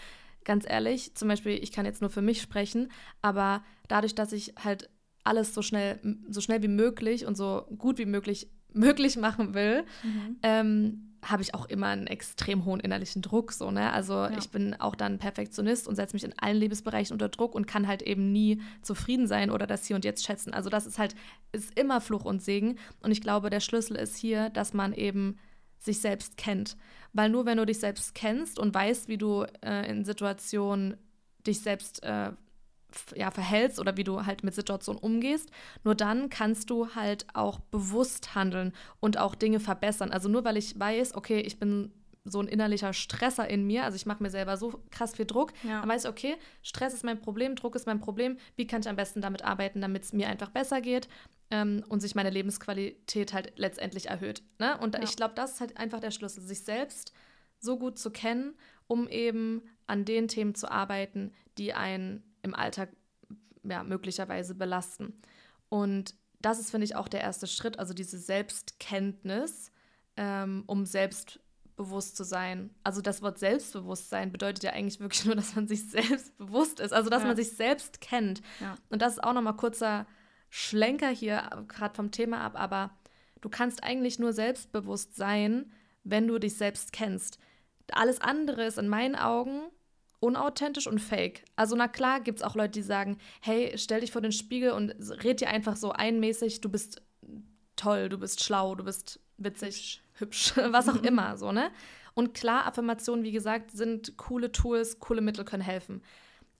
[0.44, 4.54] ganz ehrlich, zum Beispiel, ich kann jetzt nur für mich sprechen, aber dadurch, dass ich
[4.62, 4.90] halt
[5.24, 9.84] alles so schnell, so schnell wie möglich und so gut wie möglich möglich machen will,
[10.02, 10.36] mhm.
[10.42, 13.52] ähm, habe ich auch immer einen extrem hohen innerlichen Druck.
[13.52, 13.92] So, ne?
[13.92, 14.36] Also ja.
[14.38, 17.86] ich bin auch dann Perfektionist und setze mich in allen Lebensbereichen unter Druck und kann
[17.86, 20.52] halt eben nie zufrieden sein oder das hier und jetzt schätzen.
[20.54, 21.14] Also das ist halt,
[21.52, 22.76] ist immer Fluch und Segen.
[23.02, 25.38] Und ich glaube, der Schlüssel ist hier, dass man eben
[25.78, 26.76] sich selbst kennt.
[27.12, 30.96] Weil nur wenn du dich selbst kennst und weißt, wie du äh, in Situationen
[31.46, 32.32] dich selbst äh,
[33.14, 35.50] ja, verhältst oder wie du halt mit Situationen umgehst,
[35.84, 40.10] nur dann kannst du halt auch bewusst handeln und auch Dinge verbessern.
[40.10, 41.92] Also nur weil ich weiß, okay, ich bin
[42.24, 45.52] so ein innerlicher Stresser in mir, also ich mache mir selber so krass viel Druck,
[45.62, 45.80] ja.
[45.80, 48.88] dann weiß ich, okay, Stress ist mein Problem, Druck ist mein Problem, wie kann ich
[48.88, 51.08] am besten damit arbeiten, damit es mir einfach besser geht
[51.50, 54.42] ähm, und sich meine Lebensqualität halt letztendlich erhöht.
[54.58, 54.76] Ne?
[54.78, 55.02] Und ja.
[55.02, 57.12] ich glaube, das ist halt einfach der Schlüssel, sich selbst
[57.58, 58.54] so gut zu kennen,
[58.86, 62.90] um eben an den Themen zu arbeiten, die einen im Alltag
[63.62, 65.14] ja, möglicherweise belasten.
[65.68, 69.70] Und das ist, finde ich, auch der erste Schritt, also diese Selbstkenntnis,
[70.16, 72.74] ähm, um selbstbewusst zu sein.
[72.82, 76.92] Also das Wort Selbstbewusstsein bedeutet ja eigentlich wirklich nur, dass man sich selbst bewusst ist,
[76.92, 77.28] also dass ja.
[77.28, 78.40] man sich selbst kennt.
[78.60, 78.76] Ja.
[78.88, 80.06] Und das ist auch nochmal kurzer
[80.48, 82.90] Schlenker hier, gerade vom Thema ab, aber
[83.40, 85.70] du kannst eigentlich nur selbstbewusst sein,
[86.02, 87.38] wenn du dich selbst kennst.
[87.92, 89.62] Alles andere ist in meinen Augen
[90.20, 91.44] unauthentisch und fake.
[91.56, 94.72] Also na klar gibt es auch Leute, die sagen, hey, stell dich vor den Spiegel
[94.72, 97.02] und red dir einfach so einmäßig, du bist
[97.76, 101.70] toll, du bist schlau, du bist witzig, hübsch, hübsch was auch immer, so, ne?
[102.14, 106.02] Und klar, Affirmationen, wie gesagt, sind coole Tools, coole Mittel können helfen.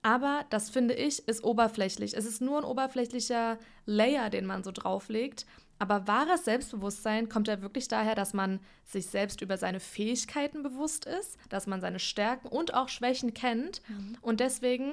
[0.02, 2.16] Aber das finde ich, ist oberflächlich.
[2.16, 5.44] Es ist nur ein oberflächlicher Layer, den man so drauflegt.
[5.80, 11.06] Aber wahres Selbstbewusstsein kommt ja wirklich daher, dass man sich selbst über seine Fähigkeiten bewusst
[11.06, 14.18] ist, dass man seine Stärken und auch Schwächen kennt mhm.
[14.20, 14.92] und deswegen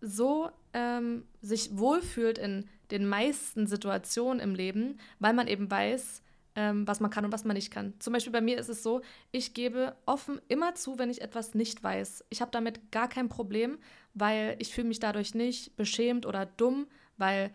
[0.00, 6.22] so ähm, sich wohlfühlt in den meisten Situationen im Leben, weil man eben weiß,
[6.54, 7.94] ähm, was man kann und was man nicht kann.
[7.98, 11.54] Zum Beispiel bei mir ist es so, ich gebe offen immer zu, wenn ich etwas
[11.54, 12.24] nicht weiß.
[12.30, 13.78] Ich habe damit gar kein Problem,
[14.14, 17.52] weil ich fühle mich dadurch nicht beschämt oder dumm, weil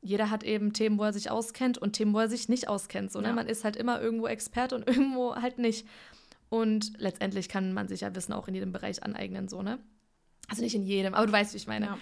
[0.00, 3.10] jeder hat eben Themen, wo er sich auskennt und Themen, wo er sich nicht auskennt.
[3.10, 3.28] So, ne?
[3.28, 3.34] Ja.
[3.34, 5.86] Man ist halt immer irgendwo Experte und irgendwo halt nicht.
[6.48, 9.78] Und letztendlich kann man sich ja Wissen auch in jedem Bereich aneignen, so, ne?
[10.48, 11.86] Also nicht in jedem, aber du weißt, wie ich meine.
[11.86, 11.98] Ja.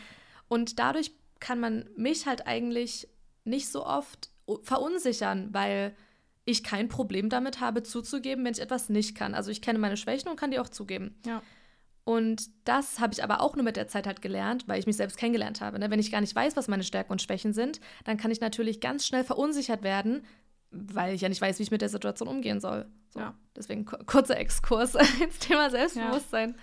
[0.49, 3.09] Und dadurch kann man mich halt eigentlich
[3.45, 4.31] nicht so oft
[4.63, 5.97] verunsichern, weil
[6.45, 9.35] ich kein Problem damit habe, zuzugeben, wenn ich etwas nicht kann.
[9.35, 11.17] Also ich kenne meine Schwächen und kann die auch zugeben.
[11.27, 11.43] Ja.
[12.07, 14.97] Und das habe ich aber auch nur mit der Zeit halt gelernt, weil ich mich
[14.97, 15.81] selbst kennengelernt habe.
[15.81, 15.90] Ne?
[15.90, 18.81] Wenn ich gar nicht weiß, was meine Stärken und Schwächen sind, dann kann ich natürlich
[18.81, 20.25] ganz schnell verunsichert werden,
[20.71, 22.87] weil ich ja nicht weiß, wie ich mit der Situation umgehen soll.
[23.09, 23.19] So.
[23.19, 23.35] Ja.
[23.57, 26.51] Deswegen kurzer Exkurs ins Thema Selbstbewusstsein.
[26.51, 26.57] Ja.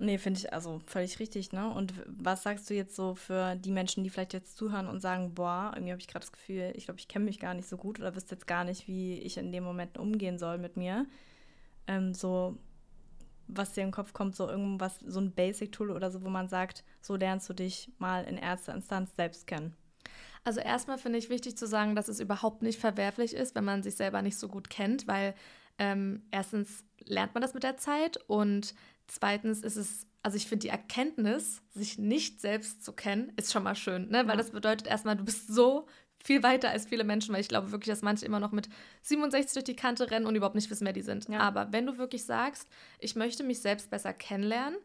[0.00, 1.72] Nee, finde ich also völlig richtig, ne?
[1.72, 5.32] Und was sagst du jetzt so für die Menschen, die vielleicht jetzt zuhören und sagen,
[5.32, 7.76] boah, irgendwie habe ich gerade das Gefühl, ich glaube, ich kenne mich gar nicht so
[7.76, 11.06] gut oder wüsste jetzt gar nicht, wie ich in dem Moment umgehen soll mit mir.
[11.86, 12.56] Ähm, so,
[13.54, 16.84] was dir im Kopf kommt, so irgendwas, so ein Basic-Tool oder so, wo man sagt,
[17.00, 19.76] so lernst du dich mal in erster Instanz selbst kennen.
[20.44, 23.82] Also erstmal finde ich wichtig zu sagen, dass es überhaupt nicht verwerflich ist, wenn man
[23.82, 25.34] sich selber nicht so gut kennt, weil
[25.78, 28.74] ähm, erstens lernt man das mit der Zeit und
[29.10, 33.64] Zweitens ist es, also ich finde die Erkenntnis, sich nicht selbst zu kennen, ist schon
[33.64, 34.18] mal schön, ne?
[34.18, 34.36] weil ja.
[34.36, 35.88] das bedeutet erstmal, du bist so
[36.22, 38.68] viel weiter als viele Menschen, weil ich glaube wirklich, dass manche immer noch mit
[39.02, 41.28] 67 durch die Kante rennen und überhaupt nicht wissen, wer die sind.
[41.28, 41.40] Ja.
[41.40, 44.78] Aber wenn du wirklich sagst, ich möchte mich selbst besser kennenlernen,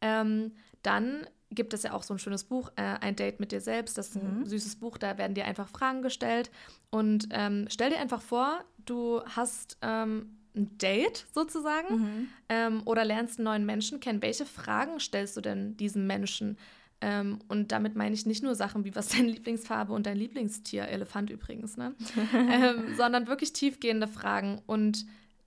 [0.00, 3.60] ähm, dann gibt es ja auch so ein schönes Buch, äh, Ein Date mit dir
[3.60, 3.98] selbst.
[3.98, 4.46] Das ist ein mhm.
[4.46, 6.50] süßes Buch, da werden dir einfach Fragen gestellt.
[6.90, 12.28] Und ähm, stell dir einfach vor, du hast ähm, ein Date sozusagen mhm.
[12.48, 14.22] ähm, oder lernst einen neuen Menschen kennen.
[14.22, 16.58] Welche Fragen stellst du denn diesem Menschen?
[17.00, 20.88] Ähm, und damit meine ich nicht nur Sachen wie, was deine Lieblingsfarbe und dein Lieblingstier,
[20.88, 21.94] Elefant übrigens, ne?
[22.34, 25.06] ähm, sondern wirklich tiefgehende Fragen und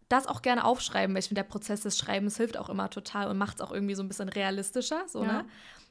[0.09, 3.27] das auch gerne aufschreiben, weil ich finde, der Prozess des Schreibens hilft auch immer total
[3.29, 5.03] und macht es auch irgendwie so ein bisschen realistischer.
[5.07, 5.31] So, ja.
[5.31, 5.45] ne?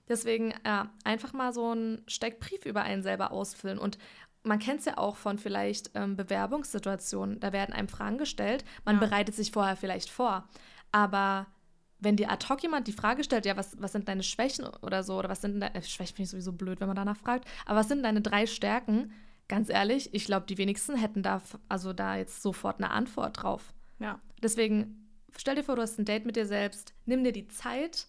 [0.09, 3.99] Deswegen äh, einfach mal so einen Steckbrief über einen selber ausfüllen und
[4.45, 7.41] man kennt es ja auch von vielleicht ähm, Bewerbungssituationen.
[7.41, 8.65] Da werden einem Fragen gestellt.
[8.85, 9.01] Man ja.
[9.01, 10.49] bereitet sich vorher vielleicht vor.
[10.93, 11.47] Aber
[12.01, 15.03] wenn dir ad hoc jemand die Frage stellt, ja, was, was sind deine Schwächen oder
[15.03, 17.49] so, oder was sind deine, äh, Schwächen finde ich sowieso blöd, wenn man danach fragt,
[17.67, 19.13] aber was sind deine drei Stärken?
[19.49, 23.73] Ganz ehrlich, ich glaube, die wenigsten hätten da, also da jetzt sofort eine Antwort drauf.
[23.99, 24.21] Ja.
[24.43, 28.07] Deswegen, stell dir vor, du hast ein Date mit dir selbst, nimm dir die Zeit,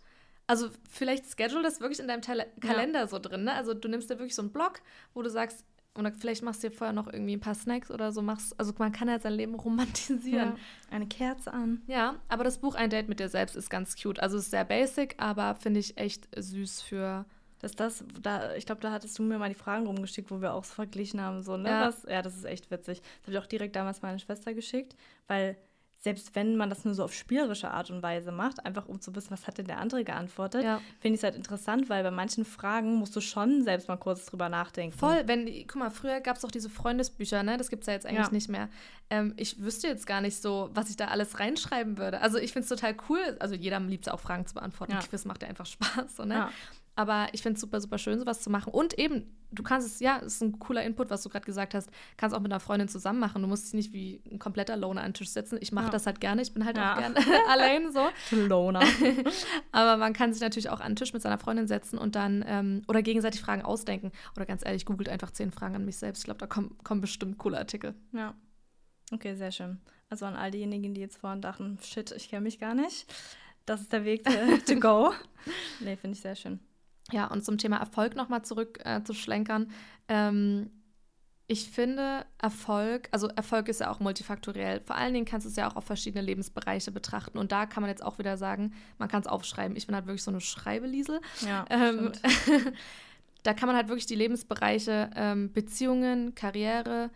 [0.50, 3.08] also vielleicht schedule das wirklich in deinem Tele Kalender ja.
[3.08, 3.44] so drin.
[3.44, 3.54] Ne?
[3.54, 4.82] Also du nimmst dir wirklich so einen Blog,
[5.14, 5.64] wo du sagst,
[6.00, 8.22] oder vielleicht machst du dir vorher noch irgendwie ein paar Snacks oder so.
[8.22, 10.50] Machst, also man kann halt sein Leben romantisieren.
[10.50, 10.58] Ja,
[10.92, 11.82] eine Kerze an.
[11.88, 14.20] Ja, aber das Buch Ein Date mit dir selbst ist ganz cute.
[14.20, 17.26] Also ist sehr basic, aber finde ich echt süß für.
[17.60, 20.54] Dass das, da, ich glaube, da hattest du mir mal die Fragen rumgeschickt, wo wir
[20.54, 21.44] auch so verglichen haben.
[21.44, 21.70] So, ne?
[21.70, 21.88] ja.
[21.88, 23.02] Was, ja, das ist echt witzig.
[23.02, 24.96] Das habe ich auch direkt damals meiner Schwester geschickt,
[25.28, 25.58] weil
[26.02, 29.14] selbst wenn man das nur so auf spielerische Art und Weise macht, einfach um zu
[29.16, 30.80] wissen, was hat denn der andere geantwortet, ja.
[31.02, 34.26] finde ich es halt interessant, weil bei manchen Fragen musst du schon selbst mal kurz
[34.26, 34.98] drüber nachdenken.
[34.98, 37.58] Voll, wenn, guck mal, früher gab es auch diese Freundesbücher, ne?
[37.58, 38.32] Das gibt es ja jetzt eigentlich ja.
[38.32, 38.70] nicht mehr.
[39.10, 42.22] Ähm, ich wüsste jetzt gar nicht so, was ich da alles reinschreiben würde.
[42.22, 44.94] Also ich finde es total cool, also jeder liebt es auch, Fragen zu beantworten.
[44.94, 45.00] Ja.
[45.00, 46.50] Quiz macht ja einfach Spaß, so, ne?
[47.00, 48.74] Aber ich finde es super, super schön, sowas zu machen.
[48.74, 51.74] Und eben, du kannst es, ja, es ist ein cooler Input, was du gerade gesagt
[51.74, 53.42] hast, kannst auch mit einer Freundin zusammen machen.
[53.42, 55.60] Du musst dich nicht wie ein kompletter Loner an den Tisch setzen.
[55.62, 55.92] Ich mache ja.
[55.92, 56.92] das halt gerne, ich bin halt ja.
[56.92, 57.16] auch gerne
[57.48, 58.10] allein so.
[58.36, 58.82] Loner.
[59.72, 62.44] Aber man kann sich natürlich auch an den Tisch mit seiner Freundin setzen und dann,
[62.46, 64.12] ähm, oder gegenseitig Fragen ausdenken.
[64.36, 66.20] Oder ganz ehrlich, googelt einfach zehn Fragen an mich selbst.
[66.20, 67.96] Ich glaube, da kommen, kommen bestimmt coole Artikel.
[68.12, 68.34] Ja.
[69.14, 69.80] Okay, sehr schön.
[70.10, 73.06] Also an all diejenigen, die jetzt vorhin dachten, shit, ich kenne mich gar nicht.
[73.66, 74.32] Das ist der Weg to,
[74.68, 75.14] to go.
[75.80, 76.60] nee, finde ich sehr schön.
[77.12, 79.72] Ja, und zum Thema Erfolg nochmal zurück äh, zu schlenkern.
[80.08, 80.70] Ähm,
[81.52, 84.82] ich finde Erfolg, also Erfolg ist ja auch multifaktoriell.
[84.86, 87.40] Vor allen Dingen kannst du es ja auch auf verschiedene Lebensbereiche betrachten.
[87.40, 89.76] Und da kann man jetzt auch wieder sagen, man kann es aufschreiben.
[89.76, 91.20] Ich bin halt wirklich so eine Schreibeliesel.
[91.42, 92.12] Ja, ähm,
[93.44, 97.10] da kann man halt wirklich die Lebensbereiche ähm, Beziehungen, Karriere,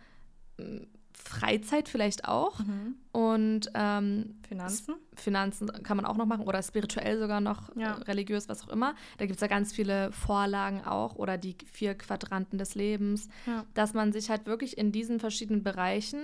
[1.24, 2.58] Freizeit vielleicht auch.
[2.60, 2.96] Mhm.
[3.12, 4.94] Und ähm, Finanzen?
[5.16, 7.94] Finanzen kann man auch noch machen oder spirituell sogar noch, ja.
[7.94, 8.94] religiös, was auch immer.
[9.18, 13.64] Da gibt es ja ganz viele Vorlagen auch oder die vier Quadranten des Lebens, ja.
[13.74, 16.20] dass man sich halt wirklich in diesen verschiedenen Bereichen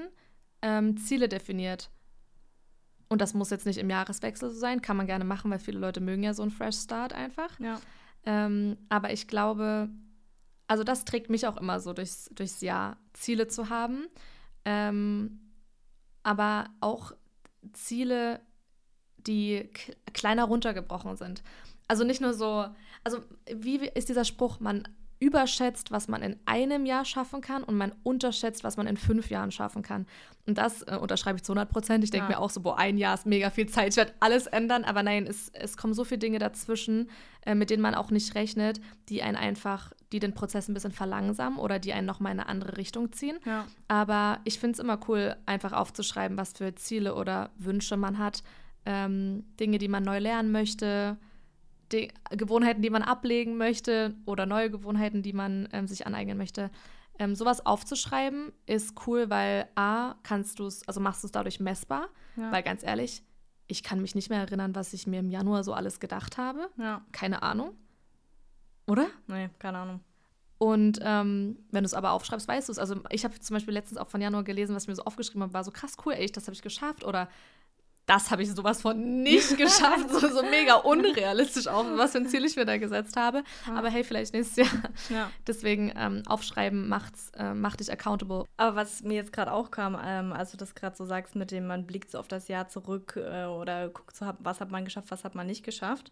[0.63, 1.91] ähm, Ziele definiert.
[3.09, 5.79] Und das muss jetzt nicht im Jahreswechsel so sein, kann man gerne machen, weil viele
[5.79, 7.59] Leute mögen ja so einen Fresh Start einfach.
[7.59, 7.81] Ja.
[8.25, 9.89] Ähm, aber ich glaube,
[10.69, 14.07] also das trägt mich auch immer so durchs, durchs Jahr, Ziele zu haben.
[14.65, 15.41] Ähm,
[16.23, 17.13] aber auch
[17.73, 18.41] Ziele,
[19.19, 19.69] die
[20.13, 21.43] kleiner runtergebrochen sind.
[21.89, 22.67] Also nicht nur so,
[23.05, 23.21] also
[23.53, 24.87] wie ist dieser Spruch, man
[25.21, 29.29] überschätzt, was man in einem Jahr schaffen kann und man unterschätzt, was man in fünf
[29.29, 30.07] Jahren schaffen kann.
[30.47, 32.03] Und das äh, unterschreibe ich zu 100 Prozent.
[32.03, 32.39] Ich denke ja.
[32.39, 34.83] mir auch so, boah, ein Jahr ist mega viel Zeit, ich werde alles ändern.
[34.83, 37.11] Aber nein, es, es kommen so viele Dinge dazwischen,
[37.45, 38.81] äh, mit denen man auch nicht rechnet,
[39.11, 42.49] die einen einfach, die den Prozess ein bisschen verlangsamen oder die einen nochmal in eine
[42.49, 43.39] andere Richtung ziehen.
[43.45, 43.67] Ja.
[43.89, 48.43] Aber ich finde es immer cool, einfach aufzuschreiben, was für Ziele oder Wünsche man hat.
[48.87, 51.19] Ähm, Dinge, die man neu lernen möchte,
[51.93, 56.71] die Gewohnheiten, die man ablegen möchte oder neue Gewohnheiten, die man ähm, sich aneignen möchte.
[57.19, 61.61] Ähm, sowas aufzuschreiben ist cool, weil A, kannst du es, also machst du es dadurch
[61.61, 62.51] messbar, ja.
[62.51, 63.23] weil ganz ehrlich,
[63.67, 66.71] ich kann mich nicht mehr erinnern, was ich mir im Januar so alles gedacht habe.
[66.79, 67.05] Ja.
[67.13, 67.77] Keine Ahnung.
[68.87, 69.07] Oder?
[69.29, 70.01] Nee, keine Ahnung.
[70.59, 72.79] Und ähm, wenn du es aber aufschreibst, weißt du es.
[72.79, 75.43] Also ich habe zum Beispiel letztens auch von Januar gelesen, was ich mir so aufgeschrieben
[75.43, 77.05] habe, war so krass cool, ey, das habe ich geschafft.
[77.05, 77.29] Oder
[78.11, 80.11] das habe ich sowas von nicht geschafft.
[80.11, 83.45] so, so mega unrealistisch auch, was für ein Ziel ich mir da gesetzt habe.
[83.69, 83.75] Ja.
[83.77, 84.83] Aber hey, vielleicht nächstes Jahr.
[85.11, 85.31] Ja.
[85.47, 88.47] Deswegen ähm, aufschreiben macht's, äh, macht dich accountable.
[88.57, 91.53] Aber was mir jetzt gerade auch kam, ähm, als du das gerade so sagst, mit
[91.53, 94.85] dem man blickt so auf das Jahr zurück äh, oder guckt so, was hat man
[94.85, 96.11] geschafft, was hat man nicht geschafft.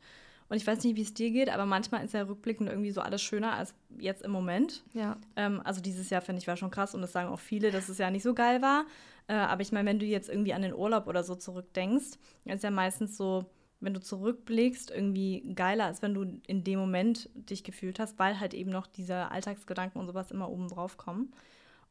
[0.49, 3.01] Und ich weiß nicht, wie es dir geht, aber manchmal ist ja rückblickend irgendwie so
[3.01, 4.83] alles schöner als jetzt im Moment.
[4.95, 5.17] Ja.
[5.37, 7.89] Ähm, also dieses Jahr finde ich war schon krass und das sagen auch viele, dass
[7.89, 8.87] es ja nicht so geil war.
[9.29, 12.65] Äh, aber ich meine, wenn du jetzt irgendwie an den Urlaub oder so zurückdenkst, ist
[12.65, 13.45] ja meistens so,
[13.81, 18.41] wenn du zurückblickst, irgendwie geiler, als wenn du in dem Moment dich gefühlt hast, weil
[18.41, 21.33] halt eben noch diese Alltagsgedanken und sowas immer oben drauf kommen.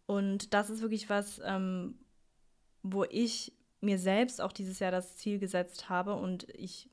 [0.05, 1.95] Und das ist wirklich was, ähm,
[2.83, 6.89] wo ich mir selbst auch dieses Jahr das Ziel gesetzt habe und ich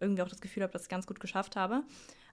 [0.00, 1.84] irgendwie auch das Gefühl habe, dass ich ganz gut geschafft habe.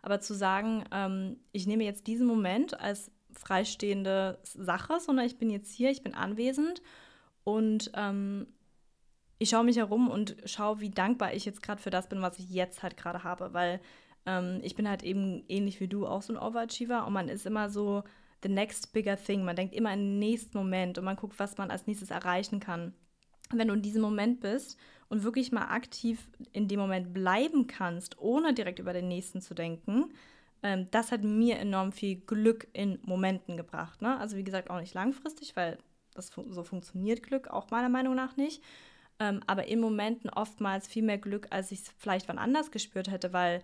[0.01, 5.49] Aber zu sagen, ähm, ich nehme jetzt diesen Moment als freistehende Sache, sondern ich bin
[5.49, 6.81] jetzt hier, ich bin anwesend
[7.45, 8.47] und ähm,
[9.37, 12.39] ich schaue mich herum und schaue, wie dankbar ich jetzt gerade für das bin, was
[12.39, 13.53] ich jetzt halt gerade habe.
[13.53, 13.79] Weil
[14.25, 17.45] ähm, ich bin halt eben ähnlich wie du auch so ein Overachiever und man ist
[17.45, 18.03] immer so
[18.43, 19.45] the next bigger thing.
[19.45, 22.93] Man denkt immer den nächsten Moment und man guckt, was man als nächstes erreichen kann.
[23.53, 24.79] Wenn du in diesem Moment bist
[25.09, 29.53] und wirklich mal aktiv in dem Moment bleiben kannst, ohne direkt über den nächsten zu
[29.53, 30.13] denken,
[30.63, 34.01] ähm, das hat mir enorm viel Glück in Momenten gebracht.
[34.01, 34.17] Ne?
[34.17, 35.77] Also wie gesagt, auch nicht langfristig, weil
[36.15, 38.63] das so funktioniert Glück auch meiner Meinung nach nicht.
[39.19, 43.09] Ähm, aber in Momenten oftmals viel mehr Glück, als ich es vielleicht wann anders gespürt
[43.09, 43.61] hätte, weil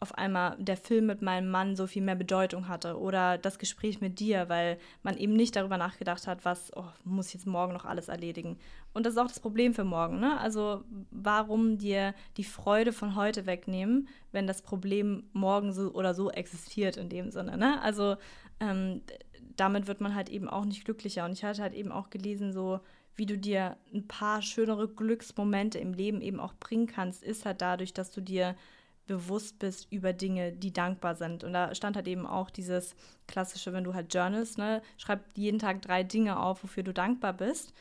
[0.00, 4.00] auf einmal der Film mit meinem Mann so viel mehr Bedeutung hatte oder das Gespräch
[4.00, 7.72] mit dir, weil man eben nicht darüber nachgedacht hat, was oh, muss ich jetzt morgen
[7.72, 8.58] noch alles erledigen.
[8.94, 10.20] Und das ist auch das Problem für morgen.
[10.20, 10.38] Ne?
[10.38, 16.30] Also warum dir die Freude von heute wegnehmen, wenn das Problem morgen so oder so
[16.30, 17.56] existiert in dem Sinne.
[17.56, 17.82] Ne?
[17.82, 18.16] Also
[18.60, 19.02] ähm,
[19.58, 21.24] damit wird man halt eben auch nicht glücklicher.
[21.24, 22.80] Und ich hatte halt eben auch gelesen, so
[23.16, 27.60] wie du dir ein paar schönere Glücksmomente im Leben eben auch bringen kannst, ist halt
[27.60, 28.54] dadurch, dass du dir
[29.08, 31.42] bewusst bist über Dinge, die dankbar sind.
[31.42, 32.94] Und da stand halt eben auch dieses
[33.26, 37.32] klassische, wenn du halt journalst, ne, schreib jeden Tag drei Dinge auf, wofür du dankbar
[37.32, 37.72] bist.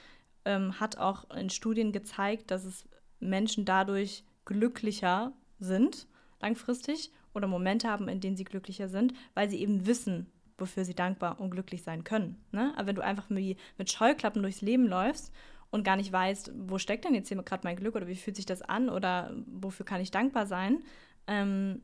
[0.46, 2.86] Ähm, hat auch in Studien gezeigt, dass es
[3.20, 6.08] Menschen dadurch glücklicher sind,
[6.40, 10.96] langfristig, oder Momente haben, in denen sie glücklicher sind, weil sie eben wissen, wofür sie
[10.96, 12.38] dankbar und glücklich sein können.
[12.52, 12.74] Ne?
[12.76, 15.32] Aber wenn du einfach mit, Scheuklappen durchs Leben läufst
[15.70, 18.36] und gar nicht weißt, wo steckt denn jetzt hier gerade mein Glück oder wie fühlt
[18.36, 20.84] sich das an oder wofür kann ich dankbar sein,
[21.28, 21.82] ähm,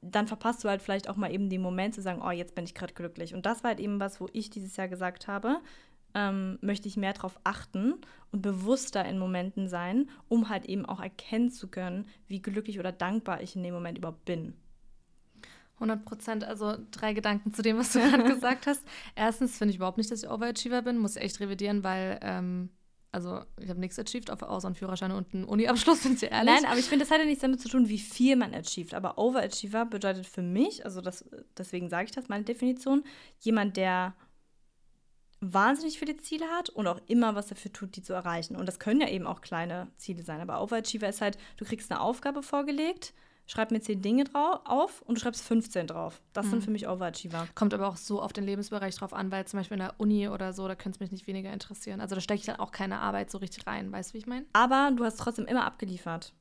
[0.00, 2.64] dann verpasst du halt vielleicht auch mal eben den Moment zu sagen, oh, jetzt bin
[2.64, 3.34] ich gerade glücklich.
[3.34, 5.60] Und das war halt eben was, wo ich dieses Jahr gesagt habe,
[6.14, 7.94] ähm, möchte ich mehr darauf achten
[8.32, 12.92] und bewusster in Momenten sein, um halt eben auch erkennen zu können, wie glücklich oder
[12.92, 14.54] dankbar ich in dem Moment überhaupt bin.
[15.82, 16.44] 100 Prozent.
[16.44, 18.82] Also drei Gedanken zu dem, was du gerade gesagt hast.
[19.14, 20.98] Erstens finde ich überhaupt nicht, dass ich Overachiever bin.
[20.98, 22.70] Muss ich echt revidieren, weil ähm,
[23.12, 26.54] also ich habe nichts achieved, außer einen Führerschein und einen Uni-Abschluss, bin ich ehrlich.
[26.54, 28.94] Nein, aber ich finde, das hat ja nichts damit zu tun, wie viel man achieved.
[28.94, 31.24] Aber Overachiever bedeutet für mich, also das,
[31.56, 33.04] deswegen sage ich das, meine Definition,
[33.40, 34.14] jemand, der
[35.40, 38.56] wahnsinnig viele Ziele hat und auch immer was dafür tut, die zu erreichen.
[38.56, 40.40] Und das können ja eben auch kleine Ziele sein.
[40.40, 43.12] Aber Overachiever ist halt, du kriegst eine Aufgabe vorgelegt,
[43.46, 46.22] schreib mir 10 Dinge drauf auf und du schreibst 15 drauf.
[46.32, 46.50] Das Mhm.
[46.50, 47.46] sind für mich Overachiever.
[47.54, 50.28] Kommt aber auch so auf den Lebensbereich drauf an, weil zum Beispiel in der Uni
[50.28, 52.00] oder so, da könnte es mich nicht weniger interessieren.
[52.00, 53.90] Also da stecke ich dann auch keine Arbeit so richtig rein.
[53.92, 54.46] Weißt du, wie ich meine?
[54.52, 56.32] Aber du hast trotzdem immer abgeliefert.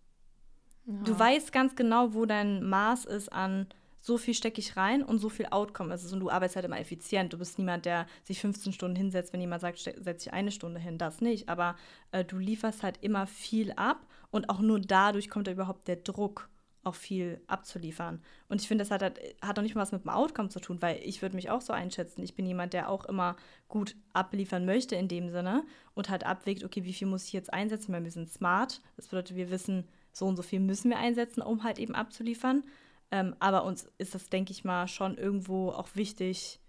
[0.86, 3.68] Du weißt ganz genau, wo dein Maß ist an
[4.04, 6.12] so viel stecke ich rein und so viel Outcome ist es.
[6.12, 7.32] Und du arbeitest halt immer effizient.
[7.34, 10.52] Du bist niemand, der sich 15 Stunden hinsetzt, wenn jemand sagt, ste- setz dich eine
[10.52, 10.98] Stunde hin.
[10.98, 11.50] Das nicht.
[11.50, 11.76] Aber
[12.12, 15.98] äh, du lieferst halt immer viel ab und auch nur dadurch kommt da überhaupt der
[15.98, 16.50] Druck,
[16.84, 18.22] auch viel abzuliefern.
[18.48, 20.82] Und ich finde, das hat, hat auch nicht mal was mit dem Outcome zu tun,
[20.82, 22.24] weil ich würde mich auch so einschätzen.
[22.24, 23.36] Ich bin jemand, der auch immer
[23.68, 25.64] gut abliefern möchte in dem Sinne
[25.94, 27.94] und halt abwägt, okay, wie viel muss ich jetzt einsetzen?
[27.94, 28.82] Weil wir sind smart.
[28.96, 32.64] Das bedeutet, wir wissen, so und so viel müssen wir einsetzen, um halt eben abzuliefern.
[33.12, 36.60] Ähm, aber uns ist das, denke ich mal, schon irgendwo auch wichtig,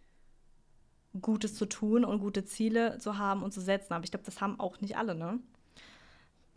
[1.21, 3.93] Gutes zu tun und gute Ziele zu haben und zu setzen.
[3.93, 5.41] Aber ich glaube, das haben auch nicht alle, ne?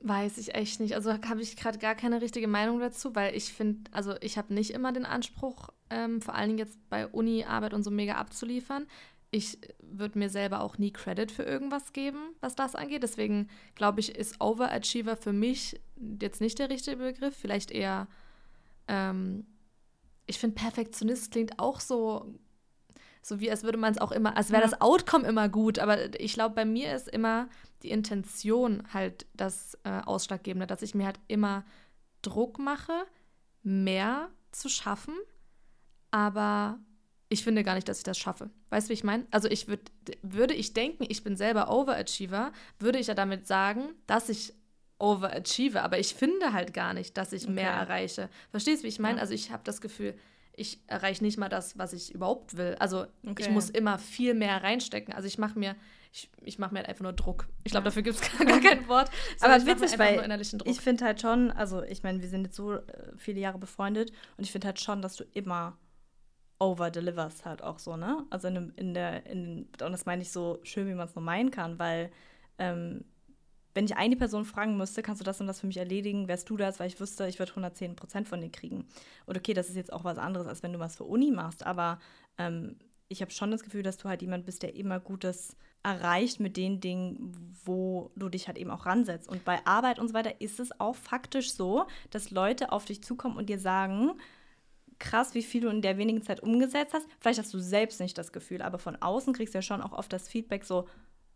[0.01, 0.93] Weiß ich echt nicht.
[0.93, 4.53] Also habe ich gerade gar keine richtige Meinung dazu, weil ich finde, also ich habe
[4.53, 8.87] nicht immer den Anspruch, ähm, vor allen Dingen jetzt bei Uni-Arbeit und so mega abzuliefern.
[9.31, 13.03] Ich würde mir selber auch nie Credit für irgendwas geben, was das angeht.
[13.03, 15.81] Deswegen glaube ich, ist Overachiever für mich
[16.21, 17.35] jetzt nicht der richtige Begriff.
[17.35, 18.07] Vielleicht eher,
[18.87, 19.45] ähm,
[20.27, 22.35] ich finde, Perfektionist klingt auch so,
[23.27, 24.69] so wie als würde man es auch immer, als wäre Ja.
[24.69, 25.79] das Outcome immer gut.
[25.79, 27.47] Aber ich glaube, bei mir ist immer
[27.81, 31.65] die Intention halt das äh, Ausschlaggebende, dass ich mir halt immer
[32.21, 32.93] Druck mache,
[33.63, 35.15] mehr zu schaffen,
[36.11, 36.77] aber
[37.29, 38.49] ich finde gar nicht, dass ich das schaffe.
[38.69, 39.25] Weißt du, wie ich meine?
[39.31, 43.95] Also ich würd, würde ich denken, ich bin selber Overachiever, würde ich ja damit sagen,
[44.05, 44.53] dass ich
[44.99, 47.79] overachieve, aber ich finde halt gar nicht, dass ich mehr Okay.
[47.81, 48.29] erreiche.
[48.51, 49.15] Verstehst du, wie ich meine?
[49.17, 49.21] Ja.
[49.21, 50.13] Also ich habe das Gefühl,
[50.57, 52.75] ich erreiche nicht mal das, was ich überhaupt will.
[52.79, 53.51] Also ich Okay.
[53.51, 55.13] muss immer viel mehr reinstecken.
[55.13, 55.75] Also ich mache mir,
[56.13, 57.47] ich, ich mache mir halt einfach nur Druck.
[57.63, 57.89] Ich glaube, Ja.
[57.89, 59.09] dafür gibt es gar, gar kein Wort.
[59.41, 60.69] Aber ich witzig, weil nur innerlichen Druck.
[60.71, 62.81] Ich finde halt schon, also ich meine, wir sind jetzt so äh,
[63.17, 65.77] viele Jahre befreundet und ich finde halt schon, dass du immer
[66.59, 68.25] over-deliverst halt auch so, ne?
[68.29, 71.23] Also in, in der, in, und das meine ich so schön, wie man es nur
[71.23, 72.11] meinen kann, weil
[72.57, 73.03] ähm,
[73.75, 76.49] wenn ich eine Person fragen müsste, kannst du das und das für mich erledigen, wärst
[76.49, 78.87] du das, weil ich wüsste, ich würde 110 Prozent von dir kriegen.
[79.25, 81.65] Und okay, das ist jetzt auch was anderes, als wenn du was für Uni machst,
[81.65, 81.99] aber
[82.37, 82.77] ähm,
[83.09, 86.57] ich habe schon das Gefühl, dass du halt jemand bist, der immer Gutes erreicht mit
[86.57, 89.29] den Dingen, wo du dich halt eben auch ransetzt.
[89.29, 93.03] Und bei Arbeit und so weiter ist es auch faktisch so, dass Leute auf dich
[93.03, 94.13] zukommen und dir sagen,
[94.97, 97.05] krass, wie viel du in der wenigen Zeit umgesetzt hast.
[97.19, 99.91] Vielleicht hast du selbst nicht das Gefühl, aber von außen kriegst du ja schon auch
[99.91, 100.87] oft das Feedback so,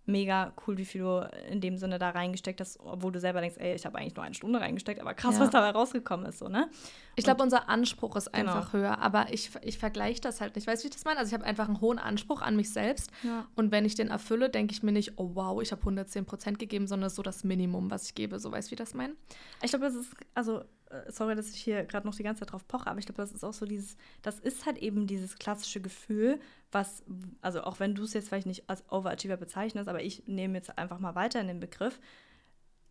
[0.09, 3.57] mega cool, wie viel du in dem Sinne da reingesteckt hast, obwohl du selber denkst,
[3.59, 5.41] ey, ich habe eigentlich nur eine Stunde reingesteckt, aber krass, Ja.
[5.41, 6.69] was dabei rausgekommen ist, so, ne?
[7.15, 8.53] Ich glaube, unser Anspruch ist Genau.
[8.53, 10.67] einfach höher, aber ich, ich vergleiche das halt nicht.
[10.67, 11.19] Weißt du, wie ich das meine?
[11.19, 13.45] Also ich habe einfach einen hohen Anspruch an mich selbst Ja.
[13.55, 16.59] und wenn ich den erfülle, denke ich mir nicht, oh wow, ich habe 110 Prozent
[16.59, 18.39] gegeben, sondern so das Minimum, was ich gebe.
[18.39, 19.13] So weißt du, wie ich das meine?
[19.61, 20.61] Ich glaube, das ist, also,
[21.07, 23.31] sorry, dass ich hier gerade noch die ganze Zeit drauf poche, aber ich glaube, das
[23.31, 26.39] ist auch so dieses, das ist halt eben dieses klassische Gefühl,
[26.71, 27.03] was,
[27.41, 30.77] also auch wenn du es jetzt vielleicht nicht als Overachiever bezeichnest, aber ich nehme jetzt
[30.77, 31.99] einfach mal weiter in den Begriff,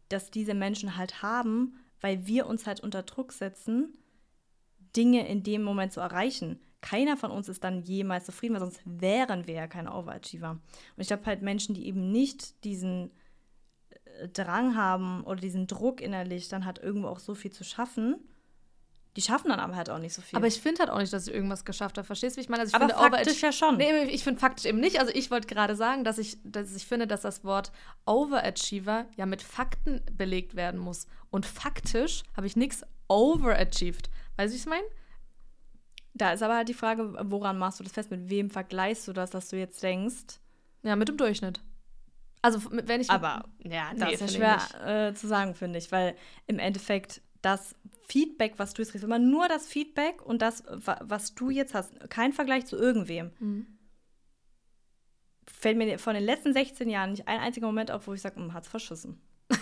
[0.09, 3.95] dass diese Menschen halt haben, weil wir uns halt unter Druck setzen,
[4.97, 6.61] Dinge in dem Moment zu erreichen.
[6.81, 10.51] Keiner von uns ist dann jemals zufrieden, weil sonst wären wir ja keine Overachiever.
[10.51, 10.61] Und
[10.97, 13.28] ich glaube halt Menschen, die eben nicht diesen äh,
[14.33, 18.17] Drang haben oder diesen Druck innerlich, dann halt irgendwo auch so viel zu schaffen,
[19.19, 20.37] die schaffen dann aber halt auch nicht so viel.
[20.37, 22.07] Aber ich finde halt auch nicht, dass ich irgendwas geschafft habe.
[22.07, 22.63] Verstehst du, wie ich meine?
[22.63, 23.77] Also ich Aber finde faktisch ja schon.
[23.77, 25.01] Nee, ich finde faktisch eben nicht.
[25.01, 27.73] Also ich wollte gerade sagen, dass ich, dass ich finde, dass das Wort
[28.07, 31.09] Overachiever ja mit Fakten belegt werden muss.
[31.31, 34.09] Und faktisch habe ich nichts overachieved.
[34.37, 34.87] Weißt du, wie ich meine?
[36.15, 38.13] Da ist aber halt die Frage, woran machst du das fest?
[38.13, 40.39] Mit wem vergleichst du das, dass du jetzt denkst?
[40.85, 41.61] Ja, mit dem Durchschnitt.
[42.43, 43.11] Also wenn ich.
[43.11, 46.15] Aber ja, das Nee, ist ja schwer äh, zu sagen, finde ich, weil
[46.47, 47.75] im Endeffekt das
[48.09, 51.75] Feedback, was du jetzt kriegst, man nur das Feedback und das, wa- was du jetzt
[51.75, 53.67] hast, kein Vergleich zu irgendwem, Mhm.
[55.47, 58.53] fällt mir von den letzten 16 Jahren nicht ein einziger Moment auf, wo ich sage,
[58.53, 59.21] hat's verschissen.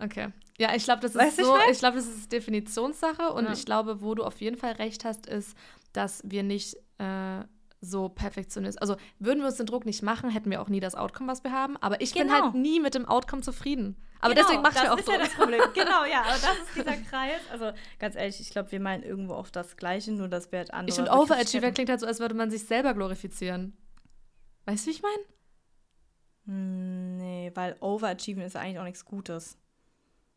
[0.00, 0.28] Okay.
[0.58, 3.52] Ja, ich glaube, das ist Weißt so, ich ich glaube, das ist Definitionssache und Ja.
[3.52, 5.56] ich glaube, wo du auf jeden Fall recht hast, ist,
[5.92, 7.42] dass wir nicht äh,
[7.80, 8.80] so perfektionist.
[8.82, 11.44] Also würden wir uns den Druck nicht machen, hätten wir auch nie das Outcome, was
[11.44, 11.76] wir haben.
[11.76, 12.42] Aber ich bin Genau.
[12.44, 13.96] halt nie mit dem Outcome zufrieden.
[14.20, 15.60] Aber Genau, deswegen das mir auch ist ja das Problem.
[15.74, 17.40] Genau, ja, aber das ist dieser Kreis.
[17.52, 20.88] Also ganz ehrlich, ich glaube, wir meinen irgendwo auch das Gleiche, nur das wird andere.
[20.88, 23.76] Ich finde, Overachiever klingt halt so, als würde man sich selber glorifizieren.
[24.66, 25.22] Weißt du, wie ich meine?
[26.46, 29.56] Hm, Nee, weil Overachieven ist ja eigentlich auch nichts Gutes.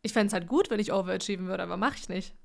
[0.04, 2.36] Ich fände es halt gut, wenn ich overachieven würde, aber mache ich nicht.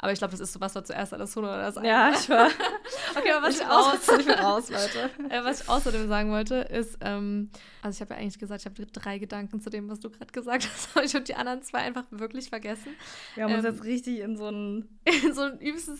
[0.00, 1.86] Aber ich glaube, das ist so, was war zuerst, das Huhn oder das Ei.
[1.86, 2.48] Ja, ich war.
[3.16, 5.10] Okay, aber was ich, ich bin raus, Leute.
[5.30, 7.50] Äh, was ich außerdem sagen wollte, ist, ähm,
[7.82, 10.32] also ich habe ja eigentlich gesagt, ich habe drei Gedanken zu dem, was du gerade
[10.32, 12.94] gesagt hast, aber ich habe die anderen zwei einfach wirklich vergessen.
[13.34, 15.98] Wir haben ähm, uns jetzt richtig in so ein in so ein übstes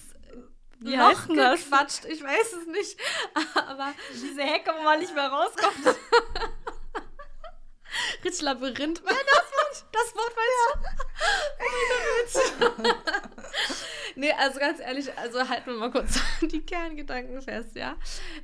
[0.80, 2.05] wie Loch gequatscht.
[2.05, 2.96] Ich weiß es nicht.
[3.57, 5.99] Aber diese Hecke, wo man nicht mehr rauskommt.
[8.24, 9.03] Richtig Labyrinth.
[9.05, 10.80] Ja, das Wort, das Wort ja.
[12.61, 12.94] oh
[14.16, 17.96] nee, also ganz ehrlich, also halten wir mal kurz die Kerngedanken fest, ja.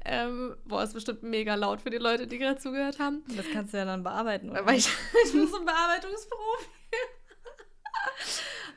[0.04, 3.22] Ähm, boah, ist bestimmt mega laut für die Leute, die gerade zugehört haben.
[3.36, 4.64] Das kannst du ja dann bearbeiten, oder?
[4.66, 4.88] Weil ich,
[5.24, 6.66] ich bin so ein Bearbeitungsprofi.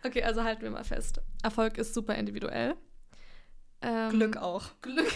[0.06, 1.22] okay, also halten wir mal fest.
[1.44, 2.76] Erfolg ist super individuell.
[3.82, 4.64] Ähm, Glück auch.
[4.82, 5.14] Glück.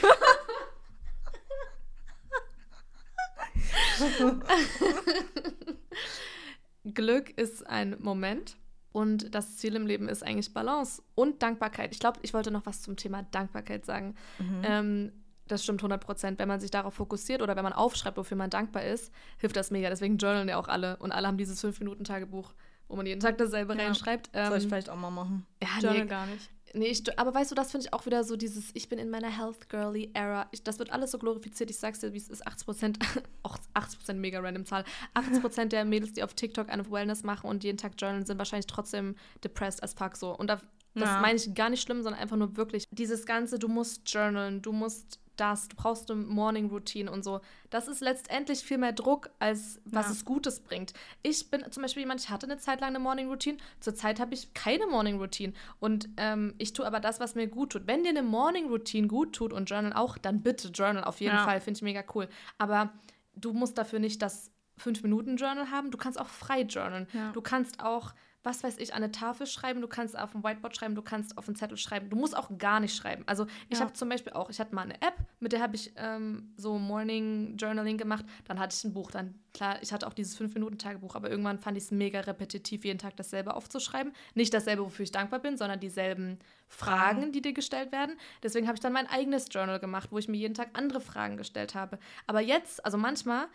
[6.94, 8.58] Glück ist ein Moment
[8.92, 11.94] und das Ziel im Leben ist eigentlich Balance und Dankbarkeit.
[11.94, 14.16] Ich glaube, ich wollte noch was zum Thema Dankbarkeit sagen.
[14.40, 14.62] Mhm.
[14.64, 15.12] Ähm,
[15.48, 16.40] das stimmt 100 Prozent.
[16.40, 19.72] Wenn man sich darauf fokussiert oder wenn man aufschreibt, wofür man dankbar ist, hilft das
[19.72, 19.90] mega.
[19.90, 22.54] Deswegen journalen ja auch alle und alle haben dieses 5-Minuten-Tagebuch,
[22.88, 23.84] wo man jeden Tag dasselbe ja.
[23.84, 24.30] reinschreibt.
[24.34, 25.46] Ähm, Soll ich ähm, vielleicht auch mal machen?
[25.62, 26.50] Ja, Journal nee, gar nicht.
[26.74, 29.10] Nee, ich, aber weißt du, das finde ich auch wieder so dieses, ich bin in
[29.10, 30.48] meiner Health Girly Era.
[30.52, 31.70] Ich, das wird alles so glorifiziert.
[31.70, 32.46] Ich sag's dir, wie es ist.
[32.46, 33.00] 80 Prozent,
[33.44, 34.84] auch 80 Prozent mega random Zahl.
[35.14, 38.38] 80 Prozent der Mädels, die auf TikTok eine Wellness machen und jeden Tag journalen, sind
[38.38, 40.36] wahrscheinlich trotzdem depressed as fuck so.
[40.36, 40.62] Und da,
[40.94, 41.22] das ja.
[41.22, 44.72] meine ich gar nicht schlimm, sondern einfach nur wirklich dieses Ganze, du musst journalen, du
[44.72, 47.42] musst das, du brauchst eine Morning Routine und so.
[47.70, 50.12] Das ist letztendlich viel mehr Druck, als was ja.
[50.12, 50.94] es Gutes bringt.
[51.24, 53.58] Ich bin zum Beispiel jemand, ich hatte eine Zeit lang eine Morning Routine.
[53.80, 55.54] Zurzeit habe ich keine Morning Routine.
[55.80, 57.88] Und ähm, ich tue aber das, was mir gut tut.
[57.88, 61.36] Wenn dir eine Morning Routine gut tut und Journal auch, dann bitte Journal auf jeden
[61.36, 61.44] ja.
[61.44, 61.62] Fall.
[61.62, 62.28] Finde ich mega cool.
[62.58, 62.92] Aber
[63.36, 65.92] du musst dafür nicht das 5-Minuten-Journal haben.
[65.92, 67.08] Du kannst auch frei journalen.
[67.14, 67.32] Ja.
[67.32, 68.14] Du kannst auch
[68.44, 71.38] was weiß ich, an eine Tafel schreiben, du kannst auf ein Whiteboard schreiben, du kannst
[71.38, 72.10] auf einen Zettel schreiben.
[72.10, 73.24] Du musst auch gar nicht schreiben.
[73.28, 73.86] Also ich ja.
[73.86, 76.80] habe zum Beispiel auch, ich hatte mal eine App, mit der habe ich ähm, so
[76.80, 78.26] Morning Journaling gemacht.
[78.48, 79.12] Dann hatte ich ein Buch.
[79.12, 83.00] Dann, klar, ich hatte auch dieses 5-Minuten-Tagebuch, aber irgendwann fand ich es mega repetitiv, jeden
[83.00, 84.14] Tag dasselbe aufzuschreiben.
[84.34, 88.18] Nicht dasselbe, wofür ich dankbar bin, sondern dieselben Fragen, die dir gestellt werden.
[88.42, 91.38] Deswegen habe ich dann mein eigenes Journal gemacht, wo ich mir jeden Tag andere Fragen
[91.38, 92.00] gestellt habe.
[92.26, 93.48] Aber jetzt, also manchmal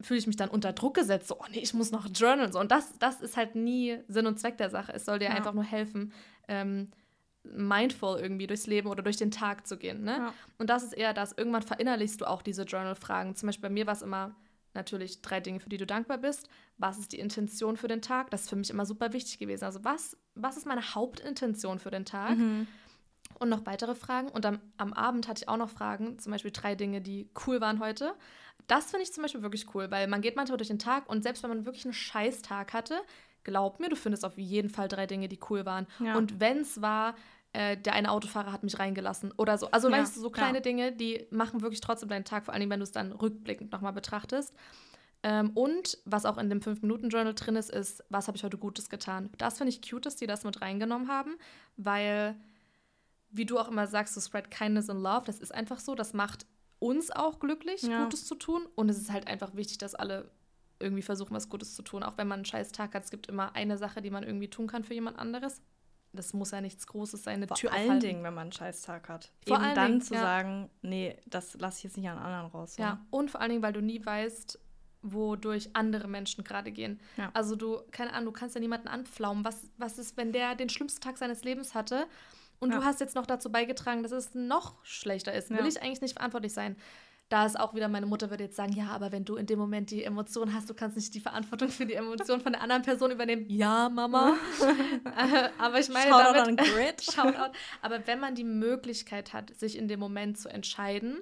[0.00, 2.52] fühle ich mich dann unter Druck gesetzt, so, oh nee, ich muss noch journalen.
[2.52, 2.60] So.
[2.60, 4.92] Und das, das ist halt nie Sinn und Zweck der Sache.
[4.92, 5.30] Es soll dir ja.
[5.32, 6.12] einfach nur helfen,
[6.48, 6.90] ähm,
[7.44, 10.02] mindful irgendwie durchs Leben oder durch den Tag zu gehen.
[10.02, 10.16] Ne?
[10.16, 10.34] Ja.
[10.58, 13.36] Und das ist eher das, irgendwann verinnerlichst du auch diese Journal-Fragen.
[13.36, 14.34] Zum Beispiel bei mir war es immer
[14.74, 16.48] natürlich drei Dinge, für die du dankbar bist.
[16.76, 18.30] Was ist die Intention für den Tag?
[18.30, 19.64] Das ist für mich immer super wichtig gewesen.
[19.64, 22.36] Also was, was ist meine Hauptintention für den Tag?
[22.36, 22.66] Mhm.
[23.38, 24.28] Und noch weitere Fragen.
[24.28, 27.60] Und am, am Abend hatte ich auch noch Fragen, zum Beispiel drei Dinge, die cool
[27.60, 28.14] waren heute.
[28.66, 31.22] Das finde ich zum Beispiel wirklich cool, weil man geht manchmal durch den Tag und
[31.22, 32.98] selbst wenn man wirklich einen Scheißtag hatte,
[33.44, 35.86] glaub mir, du findest auf jeden Fall drei Dinge, die cool waren.
[36.00, 36.16] Ja.
[36.16, 37.14] Und wenn es war,
[37.52, 39.70] äh, der eine Autofahrer hat mich reingelassen oder so.
[39.70, 39.98] Also ja.
[39.98, 40.62] weißt du, so kleine ja.
[40.62, 43.92] Dinge, die machen wirklich trotzdem deinen Tag, vor allem wenn du es dann rückblickend nochmal
[43.92, 44.54] betrachtest.
[45.22, 48.88] Ähm, und was auch in dem 5-Minuten-Journal drin ist, ist, was habe ich heute Gutes
[48.88, 49.30] getan.
[49.38, 51.36] Das finde ich cute, dass die das mit reingenommen haben,
[51.76, 52.36] weil,
[53.36, 56.12] wie du auch immer sagst, so spread kindness and love, das ist einfach so, das
[56.12, 56.46] macht
[56.78, 58.04] uns auch glücklich, ja.
[58.04, 58.66] Gutes zu tun.
[58.74, 60.30] Und es ist halt einfach wichtig, dass alle
[60.78, 62.02] irgendwie versuchen, was Gutes zu tun.
[62.02, 64.48] Auch wenn man einen scheiß Tag hat, es gibt immer eine Sache, die man irgendwie
[64.48, 65.62] tun kann für jemand anderes.
[66.12, 67.34] Das muss ja nichts Großes sein.
[67.36, 68.06] Eine Vor Tür allen aufhalten.
[68.06, 69.32] Dingen, wenn man einen scheiß Tag hat.
[69.46, 70.20] Vor Eben dann Dingen, zu ja.
[70.20, 72.76] sagen, nee, das lasse ich jetzt nicht an anderen raus.
[72.78, 74.58] Ja, und vor allen Dingen, weil du nie weißt,
[75.02, 77.00] wodurch andere Menschen gerade gehen.
[77.16, 77.30] Ja.
[77.32, 79.44] Also du, keine Ahnung, du kannst ja niemanden anpflaumen.
[79.44, 82.06] Was, was ist, wenn der den schlimmsten Tag seines Lebens hatte
[82.58, 82.78] und ja.
[82.78, 85.50] du hast jetzt noch dazu beigetragen, dass es noch schlechter ist.
[85.50, 86.76] Will ich eigentlich nicht verantwortlich sein.
[87.28, 89.58] Da ist auch wieder, meine Mutter würde jetzt sagen, ja, aber wenn du in dem
[89.58, 92.82] Moment die Emotion hast, du kannst nicht die Verantwortung für die Emotion von der anderen
[92.82, 93.46] Person übernehmen.
[93.48, 94.36] Ja, Mama.
[95.16, 97.02] Äh, aber ich meine, Shoutout damit, an Grid.
[97.12, 97.56] Shoutout.
[97.80, 101.20] Aber wenn man die Möglichkeit hat, sich in dem Moment zu entscheiden,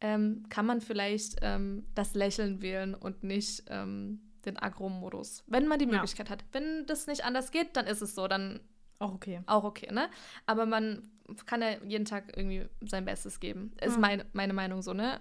[0.00, 5.44] ähm, kann man vielleicht ähm, das Lächeln wählen und nicht ähm, den Agro-Modus.
[5.46, 6.32] Wenn man die Möglichkeit ja.
[6.32, 6.44] hat.
[6.52, 8.28] Wenn das nicht anders geht, dann ist es so.
[8.28, 8.60] Dann
[9.00, 9.40] auch okay.
[9.46, 10.08] Auch okay, ne?
[10.46, 11.02] Aber man
[11.46, 13.72] kann ja jeden Tag irgendwie sein Bestes geben.
[13.80, 13.98] Ist ja.
[13.98, 15.20] mein, meine Meinung so, ne?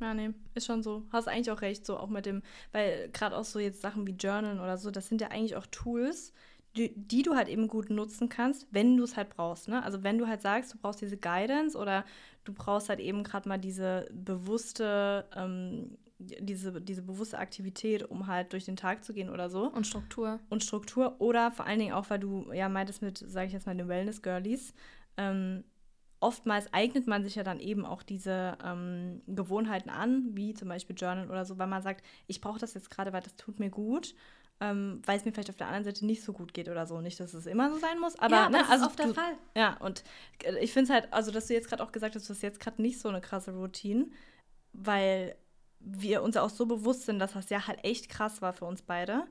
[0.00, 1.04] Ja, nee, ist schon so.
[1.12, 2.42] Hast eigentlich auch recht, so auch mit dem,
[2.72, 5.66] weil gerade auch so jetzt Sachen wie Journalen oder so, das sind ja eigentlich auch
[5.66, 6.32] Tools,
[6.76, 9.82] die, die du halt eben gut nutzen kannst, wenn du es halt brauchst, ne?
[9.84, 12.04] Also wenn du halt sagst, du brauchst diese Guidance oder
[12.44, 18.52] du brauchst halt eben gerade mal diese bewusste ähm, diese, diese bewusste Aktivität, um halt
[18.52, 19.68] durch den Tag zu gehen oder so.
[19.68, 20.40] Und Struktur.
[20.48, 21.20] Und Struktur.
[21.20, 23.88] Oder vor allen Dingen auch, weil du ja meintest mit, sage ich jetzt mal, den
[23.88, 24.74] Wellness-Girlies,
[25.16, 25.64] ähm,
[26.20, 30.96] oftmals eignet man sich ja dann eben auch diese ähm, Gewohnheiten an, wie zum Beispiel
[30.96, 33.70] Journal oder so, weil man sagt, ich brauche das jetzt gerade, weil das tut mir
[33.70, 34.14] gut.
[34.62, 37.00] ähm, weil es mir vielleicht auf der anderen Seite nicht so gut geht oder so.
[37.00, 39.08] Nicht, dass es immer so sein muss, aber ja, ne, das also ist oft der
[39.08, 39.34] Fall.
[39.56, 40.04] Ja, und
[40.44, 42.42] äh, ich finde es halt, also dass du jetzt gerade auch gesagt hast, du hast
[42.42, 44.06] jetzt gerade nicht so eine krasse Routine,
[44.72, 45.34] weil
[45.84, 48.82] wir uns auch so bewusst sind, dass das ja halt echt krass war für uns
[48.82, 49.24] beide,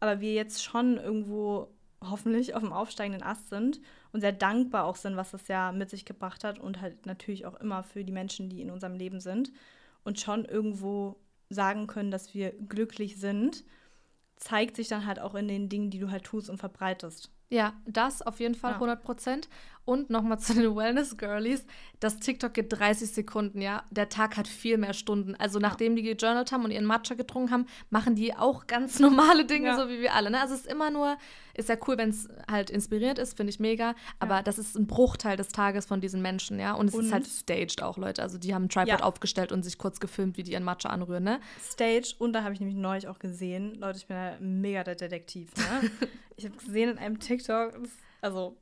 [0.00, 1.68] aber wir jetzt schon irgendwo
[2.02, 3.80] hoffentlich auf dem aufsteigenden Ast sind
[4.12, 7.44] und sehr dankbar auch sind, was das Jahr mit sich gebracht hat und halt natürlich
[7.46, 9.52] auch immer für die Menschen, die in unserem Leben sind
[10.04, 11.16] und schon irgendwo
[11.50, 13.64] sagen können, dass wir glücklich sind,
[14.36, 17.30] zeigt sich dann halt auch in den Dingen, die du halt tust und verbreitest.
[17.50, 18.76] Ja, das auf jeden Fall Ja.
[18.76, 19.48] 100 Prozent.
[19.88, 21.64] Und nochmal zu den Wellness-Girlies.
[21.98, 23.84] Das TikTok geht 30 Sekunden, ja.
[23.90, 25.34] Der Tag hat viel mehr Stunden.
[25.36, 29.46] Also nachdem die gejournalt haben und ihren Matcha getrunken haben, machen die auch ganz normale
[29.46, 29.78] Dinge, Ja.
[29.78, 30.30] so wie wir alle.
[30.30, 30.38] Ne?
[30.42, 31.16] Also es ist immer nur,
[31.54, 33.94] ist ja cool, wenn es halt inspirierend ist, finde ich mega.
[34.18, 34.42] Aber Ja.
[34.42, 36.74] das ist ein Bruchteil des Tages von diesen Menschen, ja.
[36.74, 38.22] Und es Und- ist halt staged auch, Leute.
[38.22, 39.00] Also die haben ein Tripod Ja.
[39.00, 41.40] aufgestellt und sich kurz gefilmt, wie die ihren Matcha anrühren, ne?
[41.64, 44.96] Stage und da habe ich nämlich neulich auch gesehen, Leute, ich bin ja mega der
[44.96, 45.90] Detektiv, ne?
[46.36, 47.72] ich habe gesehen in einem TikTok,
[48.20, 48.54] also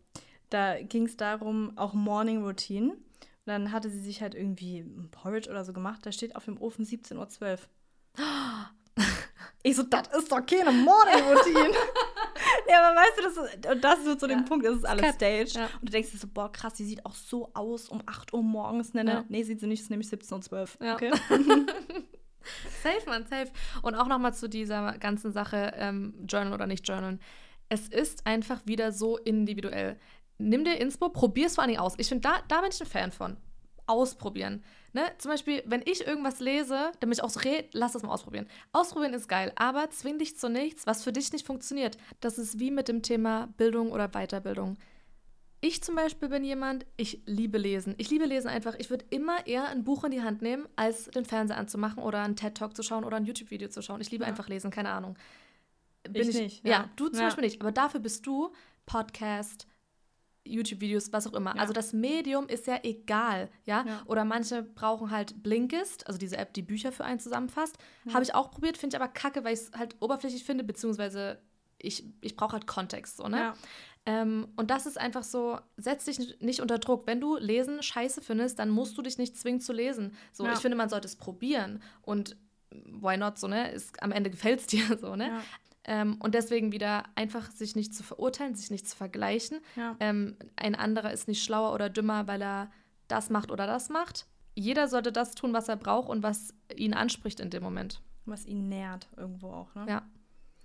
[0.51, 2.93] da ging es darum, auch Morning Routine.
[2.93, 3.01] Und
[3.47, 6.61] dann hatte sie sich halt irgendwie ein Porridge oder so gemacht, da steht auf dem
[6.61, 7.59] Ofen 17.12 Uhr.
[9.63, 11.71] Ich so, das ist doch keine Morning Routine.
[12.69, 14.45] ja, aber weißt du, das ist, und das ist so zu dem Ja.
[14.45, 15.15] Punkt, das ist alles Cap.
[15.17, 15.55] staged.
[15.55, 15.65] Ja.
[15.81, 18.43] Und du denkst dir so, boah, krass, die sieht auch so aus um 8 Uhr
[18.43, 18.95] morgens.
[18.95, 19.13] Ne, ne?
[19.13, 19.25] Ja.
[19.29, 20.87] Nee, sieht sie nicht, es ist nämlich 17.12 Uhr.
[20.87, 20.95] Ja.
[20.95, 21.11] Okay?
[22.83, 23.51] Safe, man, safe.
[23.83, 27.21] Und auch nochmal zu dieser ganzen Sache, ähm, Journal oder nicht Journalen.
[27.69, 29.99] Es ist einfach wieder so individuell.
[30.39, 31.95] Nimm dir Inspo, probier es vor allen Dingen aus.
[31.99, 33.37] Ich finde, da, da bin ich ein Fan von.
[33.89, 34.65] Ausprobieren.
[34.93, 35.03] Ne?
[35.19, 38.49] Zum Beispiel, wenn ich irgendwas lese, damit ich auch so rede, lass das mal ausprobieren.
[38.73, 41.97] Ausprobieren ist geil, aber zwing dich zu nichts, was für dich nicht funktioniert.
[42.21, 44.77] Das ist wie mit dem Thema Bildung oder Weiterbildung.
[45.61, 47.95] Ich zum Beispiel bin jemand, ich liebe Lesen.
[47.99, 48.75] Ich liebe Lesen einfach.
[48.79, 52.23] Ich würde immer eher ein Buch in die Hand nehmen, als den Fernseher anzumachen oder
[52.23, 54.01] einen TED-Talk zu schauen oder ein YouTube-Video zu schauen.
[54.01, 54.29] Ich liebe Ja.
[54.29, 55.17] einfach Lesen, keine Ahnung.
[56.13, 56.91] Ich nicht, Ja, ja.
[56.97, 57.27] du zum Ja.
[57.27, 57.61] Beispiel nicht.
[57.61, 58.53] Aber dafür bist du
[58.85, 59.67] Podcast,
[60.47, 61.55] YouTube-Videos, was auch immer.
[61.55, 61.61] Ja.
[61.61, 63.85] Also das Medium ist ja egal, ja?
[63.87, 64.03] Ja.
[64.07, 67.77] Oder manche brauchen halt Blinkist, also diese App, die Bücher für einen zusammenfasst.
[68.05, 68.15] Ja.
[68.15, 71.41] Habe ich auch probiert, finde ich aber kacke, weil ich es halt oberflächlich finde, beziehungsweise
[71.79, 73.39] ich, ich brauche halt Kontext, so, ne?
[74.09, 77.07] Ähm, und das ist einfach so, setz dich nicht- unter Druck.
[77.09, 80.17] Wenn du Lesen scheiße findest, dann musst du dich nicht zwingen zu lesen.
[80.33, 81.83] So, ich finde, man sollte es probieren.
[82.03, 82.37] Und
[82.71, 83.73] why not, so, ne?
[83.73, 85.41] Ist, am Ende gefällt es dir, so, ne?
[85.89, 89.61] Ähm, und deswegen wieder einfach sich nicht zu verurteilen, sich nicht zu vergleichen.
[89.77, 89.95] Ja.
[90.01, 92.71] Ähm, ein anderer ist nicht schlauer oder dümmer, weil er
[93.09, 94.27] das macht oder das macht.
[94.57, 98.03] Jeder sollte das tun, was er braucht und was ihn anspricht in dem Moment.
[98.25, 99.87] Was ihn nährt irgendwo auch, ne?
[99.89, 100.03] Ja.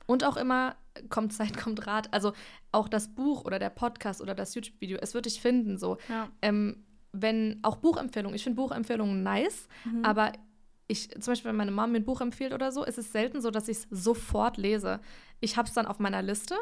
[0.07, 0.75] Und auch immer,
[1.09, 2.11] kommt Zeit, kommt Rat.
[2.13, 2.33] Also
[2.71, 5.77] auch das Buch oder der Podcast oder das YouTube-Video, es wird dich finden.
[5.77, 5.97] So.
[6.09, 6.29] Ja.
[6.41, 10.03] Ähm, wenn auch Buchempfehlungen, ich finde Buchempfehlungen nice, Mhm.
[10.05, 10.31] aber
[10.91, 13.41] ich, zum Beispiel, wenn meine Mom mir ein Buch empfiehlt oder so, ist es selten
[13.41, 14.99] so, dass ich es sofort lese.
[15.39, 16.55] Ich habe es dann auf meiner Liste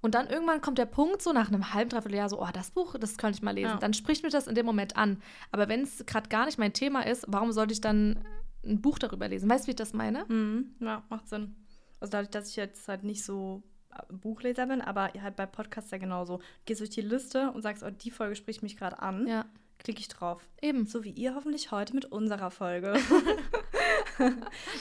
[0.00, 2.70] und dann irgendwann kommt der Punkt, so nach einem halben, dreiviertel Jahr, so, oh, das
[2.70, 3.70] Buch, das könnte ich mal lesen.
[3.70, 3.76] Ja.
[3.78, 5.22] Dann spricht mich das in dem Moment an.
[5.52, 8.24] Aber wenn es gerade gar nicht mein Thema ist, warum sollte ich dann
[8.64, 9.48] ein Buch darüber lesen?
[9.48, 10.24] Weißt du, wie ich das meine?
[10.26, 10.74] Mhm.
[10.80, 11.54] Ja, macht Sinn.
[12.00, 15.90] Also dadurch, dass ich jetzt halt nicht so äh, Buchleser bin, aber halt bei Podcasts
[15.92, 16.38] ja genauso.
[16.38, 19.28] Du gehst durch die Liste und sagst, oh, die Folge spricht mich gerade an.
[19.28, 19.44] Ja,
[19.78, 20.48] Klicke ich drauf.
[20.60, 20.86] eben.
[20.86, 22.94] So wie ihr hoffentlich heute mit unserer Folge.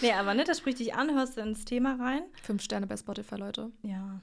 [0.02, 2.24] nee, aber ne, das spricht dich an, hörst du ins Thema rein.
[2.42, 3.72] Fünf Sterne bei Spotify, Leute.
[3.84, 4.22] Ja.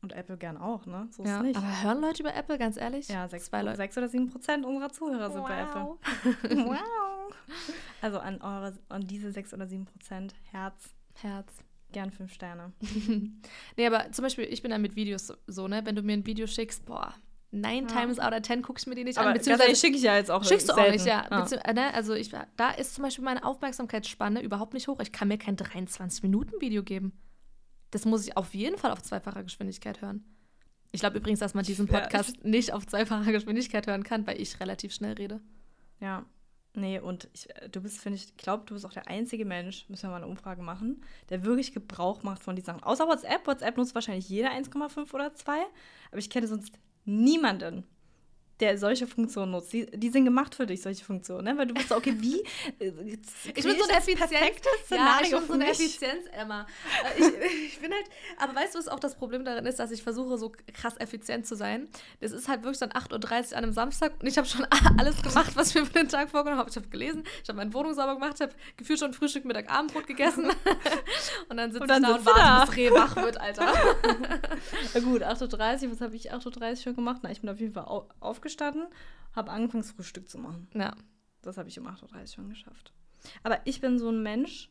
[0.00, 1.08] Und Apple gern auch, ne?
[1.10, 1.56] So ist Ja, nicht.
[1.56, 3.08] aber hören Leute über Apple, ganz ehrlich?
[3.08, 3.76] ja, sechs, Zwei Leute.
[3.76, 5.82] sechs oder sieben Prozent unserer Zuhörer sind bei Apple.
[5.82, 5.98] Wow.
[6.68, 7.34] wow.
[8.00, 11.52] Also an eure, an diese sechs oder sieben Prozent Herz, Herz.
[11.90, 12.72] gern fünf Sterne.
[13.76, 15.84] nee, aber zum Beispiel, ich bin da mit Videos so, ne?
[15.84, 17.12] Wenn du mir ein Video schickst, boah,
[17.50, 18.00] nine Ja.
[18.00, 19.34] times out of ten gucke ich mir die nicht Aber an.
[19.34, 20.92] beziehungsweise schicke ich ja jetzt auch Schickst du auch selten.
[20.92, 21.22] nicht, ja.
[21.64, 21.94] Äh, ne?
[21.94, 25.00] Also ich, da ist zum Beispiel meine Aufmerksamkeitsspanne überhaupt nicht hoch.
[25.00, 27.12] Ich kann mir kein 23-Minuten-Video geben.
[27.90, 30.24] Das muss ich auf jeden Fall auf zweifacher Geschwindigkeit hören.
[30.92, 32.00] Ich glaube übrigens, dass man diesen Ja.
[32.00, 35.40] Podcast nicht auf zweifacher Geschwindigkeit hören kann, weil ich relativ schnell rede.
[36.00, 36.24] Ja.
[36.74, 40.04] Nee, und ich, du bist, finde ich, glaube, du bist auch der einzige Mensch, müssen
[40.04, 42.82] wir mal eine Umfrage machen, der wirklich Gebrauch macht von diesen Sachen.
[42.84, 43.46] Außer WhatsApp.
[43.46, 45.52] WhatsApp nutzt wahrscheinlich jeder 1,5 oder 2.
[46.10, 46.72] Aber ich kenne sonst
[47.08, 47.84] niemanden,
[48.60, 49.72] der solche Funktionen nutzt.
[49.72, 51.56] Die, die sind gemacht für dich, solche Funktionen, ne?
[51.56, 52.40] Weil du bist so, okay, wie.
[52.80, 52.92] äh,
[53.54, 54.18] Ich bin so eine Effizienz.
[54.30, 55.66] perfektes Ja, Szenario ich bin so eine.
[55.70, 56.66] Effizienz, Emma.
[57.16, 57.26] Äh, Ich,
[57.74, 58.04] ich bin halt,
[58.38, 61.46] aber weißt du, was auch das Problem darin ist, dass ich versuche, so krass effizient
[61.46, 61.88] zu sein?
[62.20, 64.66] Das ist halt wirklich dann 8.30 Uhr an einem Samstag und ich habe schon
[64.98, 66.70] alles gemacht, was ich mir für den Tag vorgenommen habe.
[66.70, 69.70] Ich habe gelesen, ich habe meine Wohnung sauber gemacht, ich habe gefühlt schon Frühstück, Mittag,
[69.70, 70.46] Abendbrot gegessen.
[71.48, 72.36] und dann sitze ich da und du da.
[72.36, 73.72] warte, bis Reh wach wird, Alter.
[74.94, 77.20] Na gut, 8.30 Uhr, was habe ich 8.30 Uhr schon gemacht?
[77.22, 78.08] Na, ich bin auf jeden Fall au
[78.48, 78.86] aufgestanden,
[79.34, 80.68] habe angefangen, das Frühstück zu machen.
[80.74, 80.96] Ja.
[81.42, 82.92] Das habe ich um 8.30 Uhr schon geschafft.
[83.42, 84.70] Aber ich bin so ein Mensch,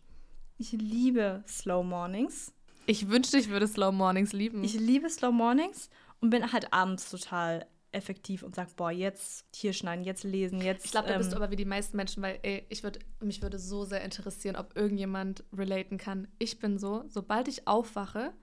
[0.58, 2.54] ich liebe Slow Mornings.
[2.88, 4.64] Ich wünschte, ich würde Slow Mornings lieben.
[4.64, 9.74] Ich liebe Slow Mornings und bin halt abends total effektiv und sage, boah, jetzt hier
[9.74, 10.86] schneiden, jetzt lesen, jetzt.
[10.86, 13.00] Ich glaube, da bist du ähm, aber wie die meisten Menschen, weil ey, ich würd,
[13.22, 16.28] mich würde so sehr interessieren, ob irgendjemand relaten kann.
[16.40, 18.34] Ich bin so, sobald ich aufwache,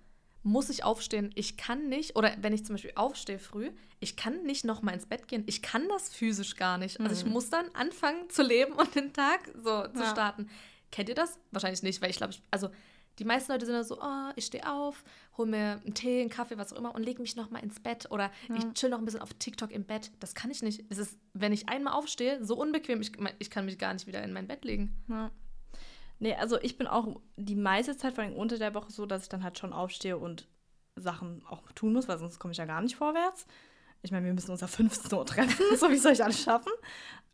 [0.45, 1.31] muss ich aufstehen.
[1.35, 4.93] Ich kann nicht, oder wenn ich zum Beispiel aufstehe früh, ich kann nicht noch mal
[4.93, 5.43] ins Bett gehen.
[5.47, 7.01] Ich kann das physisch gar nicht.
[7.01, 7.33] Also ich mhm.
[7.33, 10.11] muss dann anfangen zu leben und den Tag so zu ja.
[10.11, 10.49] starten.
[10.93, 11.39] Kennt ihr das?
[11.51, 12.69] Wahrscheinlich nicht, weil ich glaube, also
[13.19, 15.03] die meisten Leute sind dann so, oh, ich stehe auf,
[15.39, 17.81] hole mir einen Tee, einen Kaffee, was auch immer und lege mich noch mal ins
[17.81, 18.57] Bett oder ja.
[18.57, 20.11] ich chill noch ein bisschen auf TikTok im Bett.
[20.21, 20.85] Das kann ich nicht.
[20.91, 24.23] Es ist, wenn ich einmal aufstehe, so unbequem, ich, ich kann mich gar nicht wieder
[24.23, 24.95] in mein Bett legen.
[25.09, 25.31] Ja.
[26.19, 29.23] Nee, also ich bin auch die meiste Zeit, vor allem unter der Woche, so, dass
[29.23, 30.47] ich dann halt schon aufstehe und
[30.97, 33.47] Sachen auch tun muss, weil sonst komme ich ja gar nicht vorwärts.
[34.03, 36.73] Ich meine, wir müssen uns ja 15 Uhr treffen, so wie soll ich alles schaffen?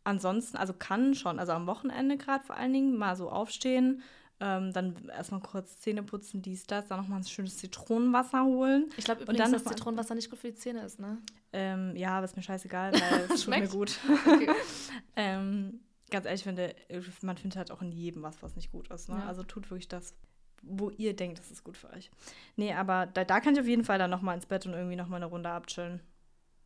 [0.03, 4.01] Ansonsten, also kann schon, also am Wochenende gerade vor allen Dingen mal so aufstehen,
[4.39, 8.89] ähm, dann erstmal kurz Zähne putzen, dies, das, dann nochmal ein schönes Zitronenwasser holen.
[8.97, 11.19] Ich glaube übrigens, dann dass Zitronenwasser nicht gut für die Zähne ist, ne?
[11.53, 13.99] Ähm, ja, aber ist mir scheißegal, weil es tut mir gut.
[14.25, 14.49] Okay.
[15.15, 15.81] ähm,
[16.11, 16.75] ganz ehrlich, finde,
[17.21, 19.09] man findet halt auch in jedem was, was nicht gut ist.
[19.09, 19.15] Ne?
[19.15, 19.25] Ja.
[19.25, 20.13] Also tut wirklich das,
[20.61, 22.11] wo ihr denkt, das ist gut für euch.
[22.55, 24.95] Nee, aber da, da kann ich auf jeden Fall dann nochmal ins Bett und irgendwie
[24.95, 26.01] nochmal eine Runde abchillen.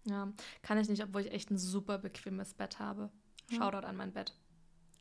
[0.06, 0.32] Ja,
[0.62, 3.10] kann ich nicht, obwohl ich echt ein super bequemes Bett habe.
[3.50, 3.90] Shoutout ja.
[3.90, 4.34] an mein Bett.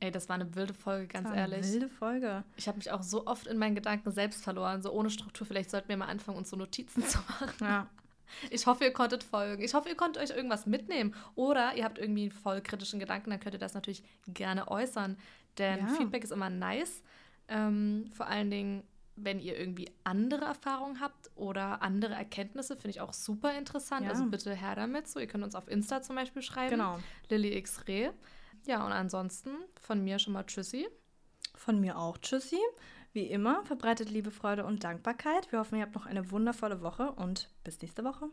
[0.00, 1.64] Ey, das war eine wilde Folge, ganz das war ehrlich.
[1.64, 2.44] Eine wilde Folge.
[2.56, 5.46] Ich habe mich auch so oft in meinen Gedanken selbst verloren, so ohne Struktur.
[5.46, 7.50] Vielleicht sollten wir mal anfangen, uns so Notizen zu machen.
[7.60, 7.88] Ja.
[8.50, 9.62] Ich hoffe, ihr konntet folgen.
[9.62, 11.14] Ich hoffe, ihr konntet euch irgendwas mitnehmen.
[11.34, 15.16] Oder ihr habt irgendwie einen voll kritischen Gedanken, dann könnt ihr das natürlich gerne äußern.
[15.58, 15.86] Denn ja.
[15.86, 17.02] Feedback ist immer nice.
[17.48, 18.82] Ähm, vor allen Dingen,
[19.16, 24.04] wenn ihr irgendwie andere Erfahrungen habt oder andere Erkenntnisse, finde ich auch super interessant.
[24.04, 24.10] Ja.
[24.10, 25.06] Also bitte her damit.
[25.08, 26.70] So, ihr könnt uns auf Insta zum Beispiel schreiben.
[26.70, 26.98] Genau.
[27.28, 28.12] Lilly X Re.
[28.66, 29.50] Ja, und ansonsten
[29.80, 30.88] von mir schon mal Tschüssi.
[31.54, 32.58] Von mir auch Tschüssi.
[33.14, 35.52] Wie immer, verbreitet Liebe, Freude und Dankbarkeit.
[35.52, 38.28] Wir hoffen, ihr habt noch eine wundervolle Woche und bis nächste Woche.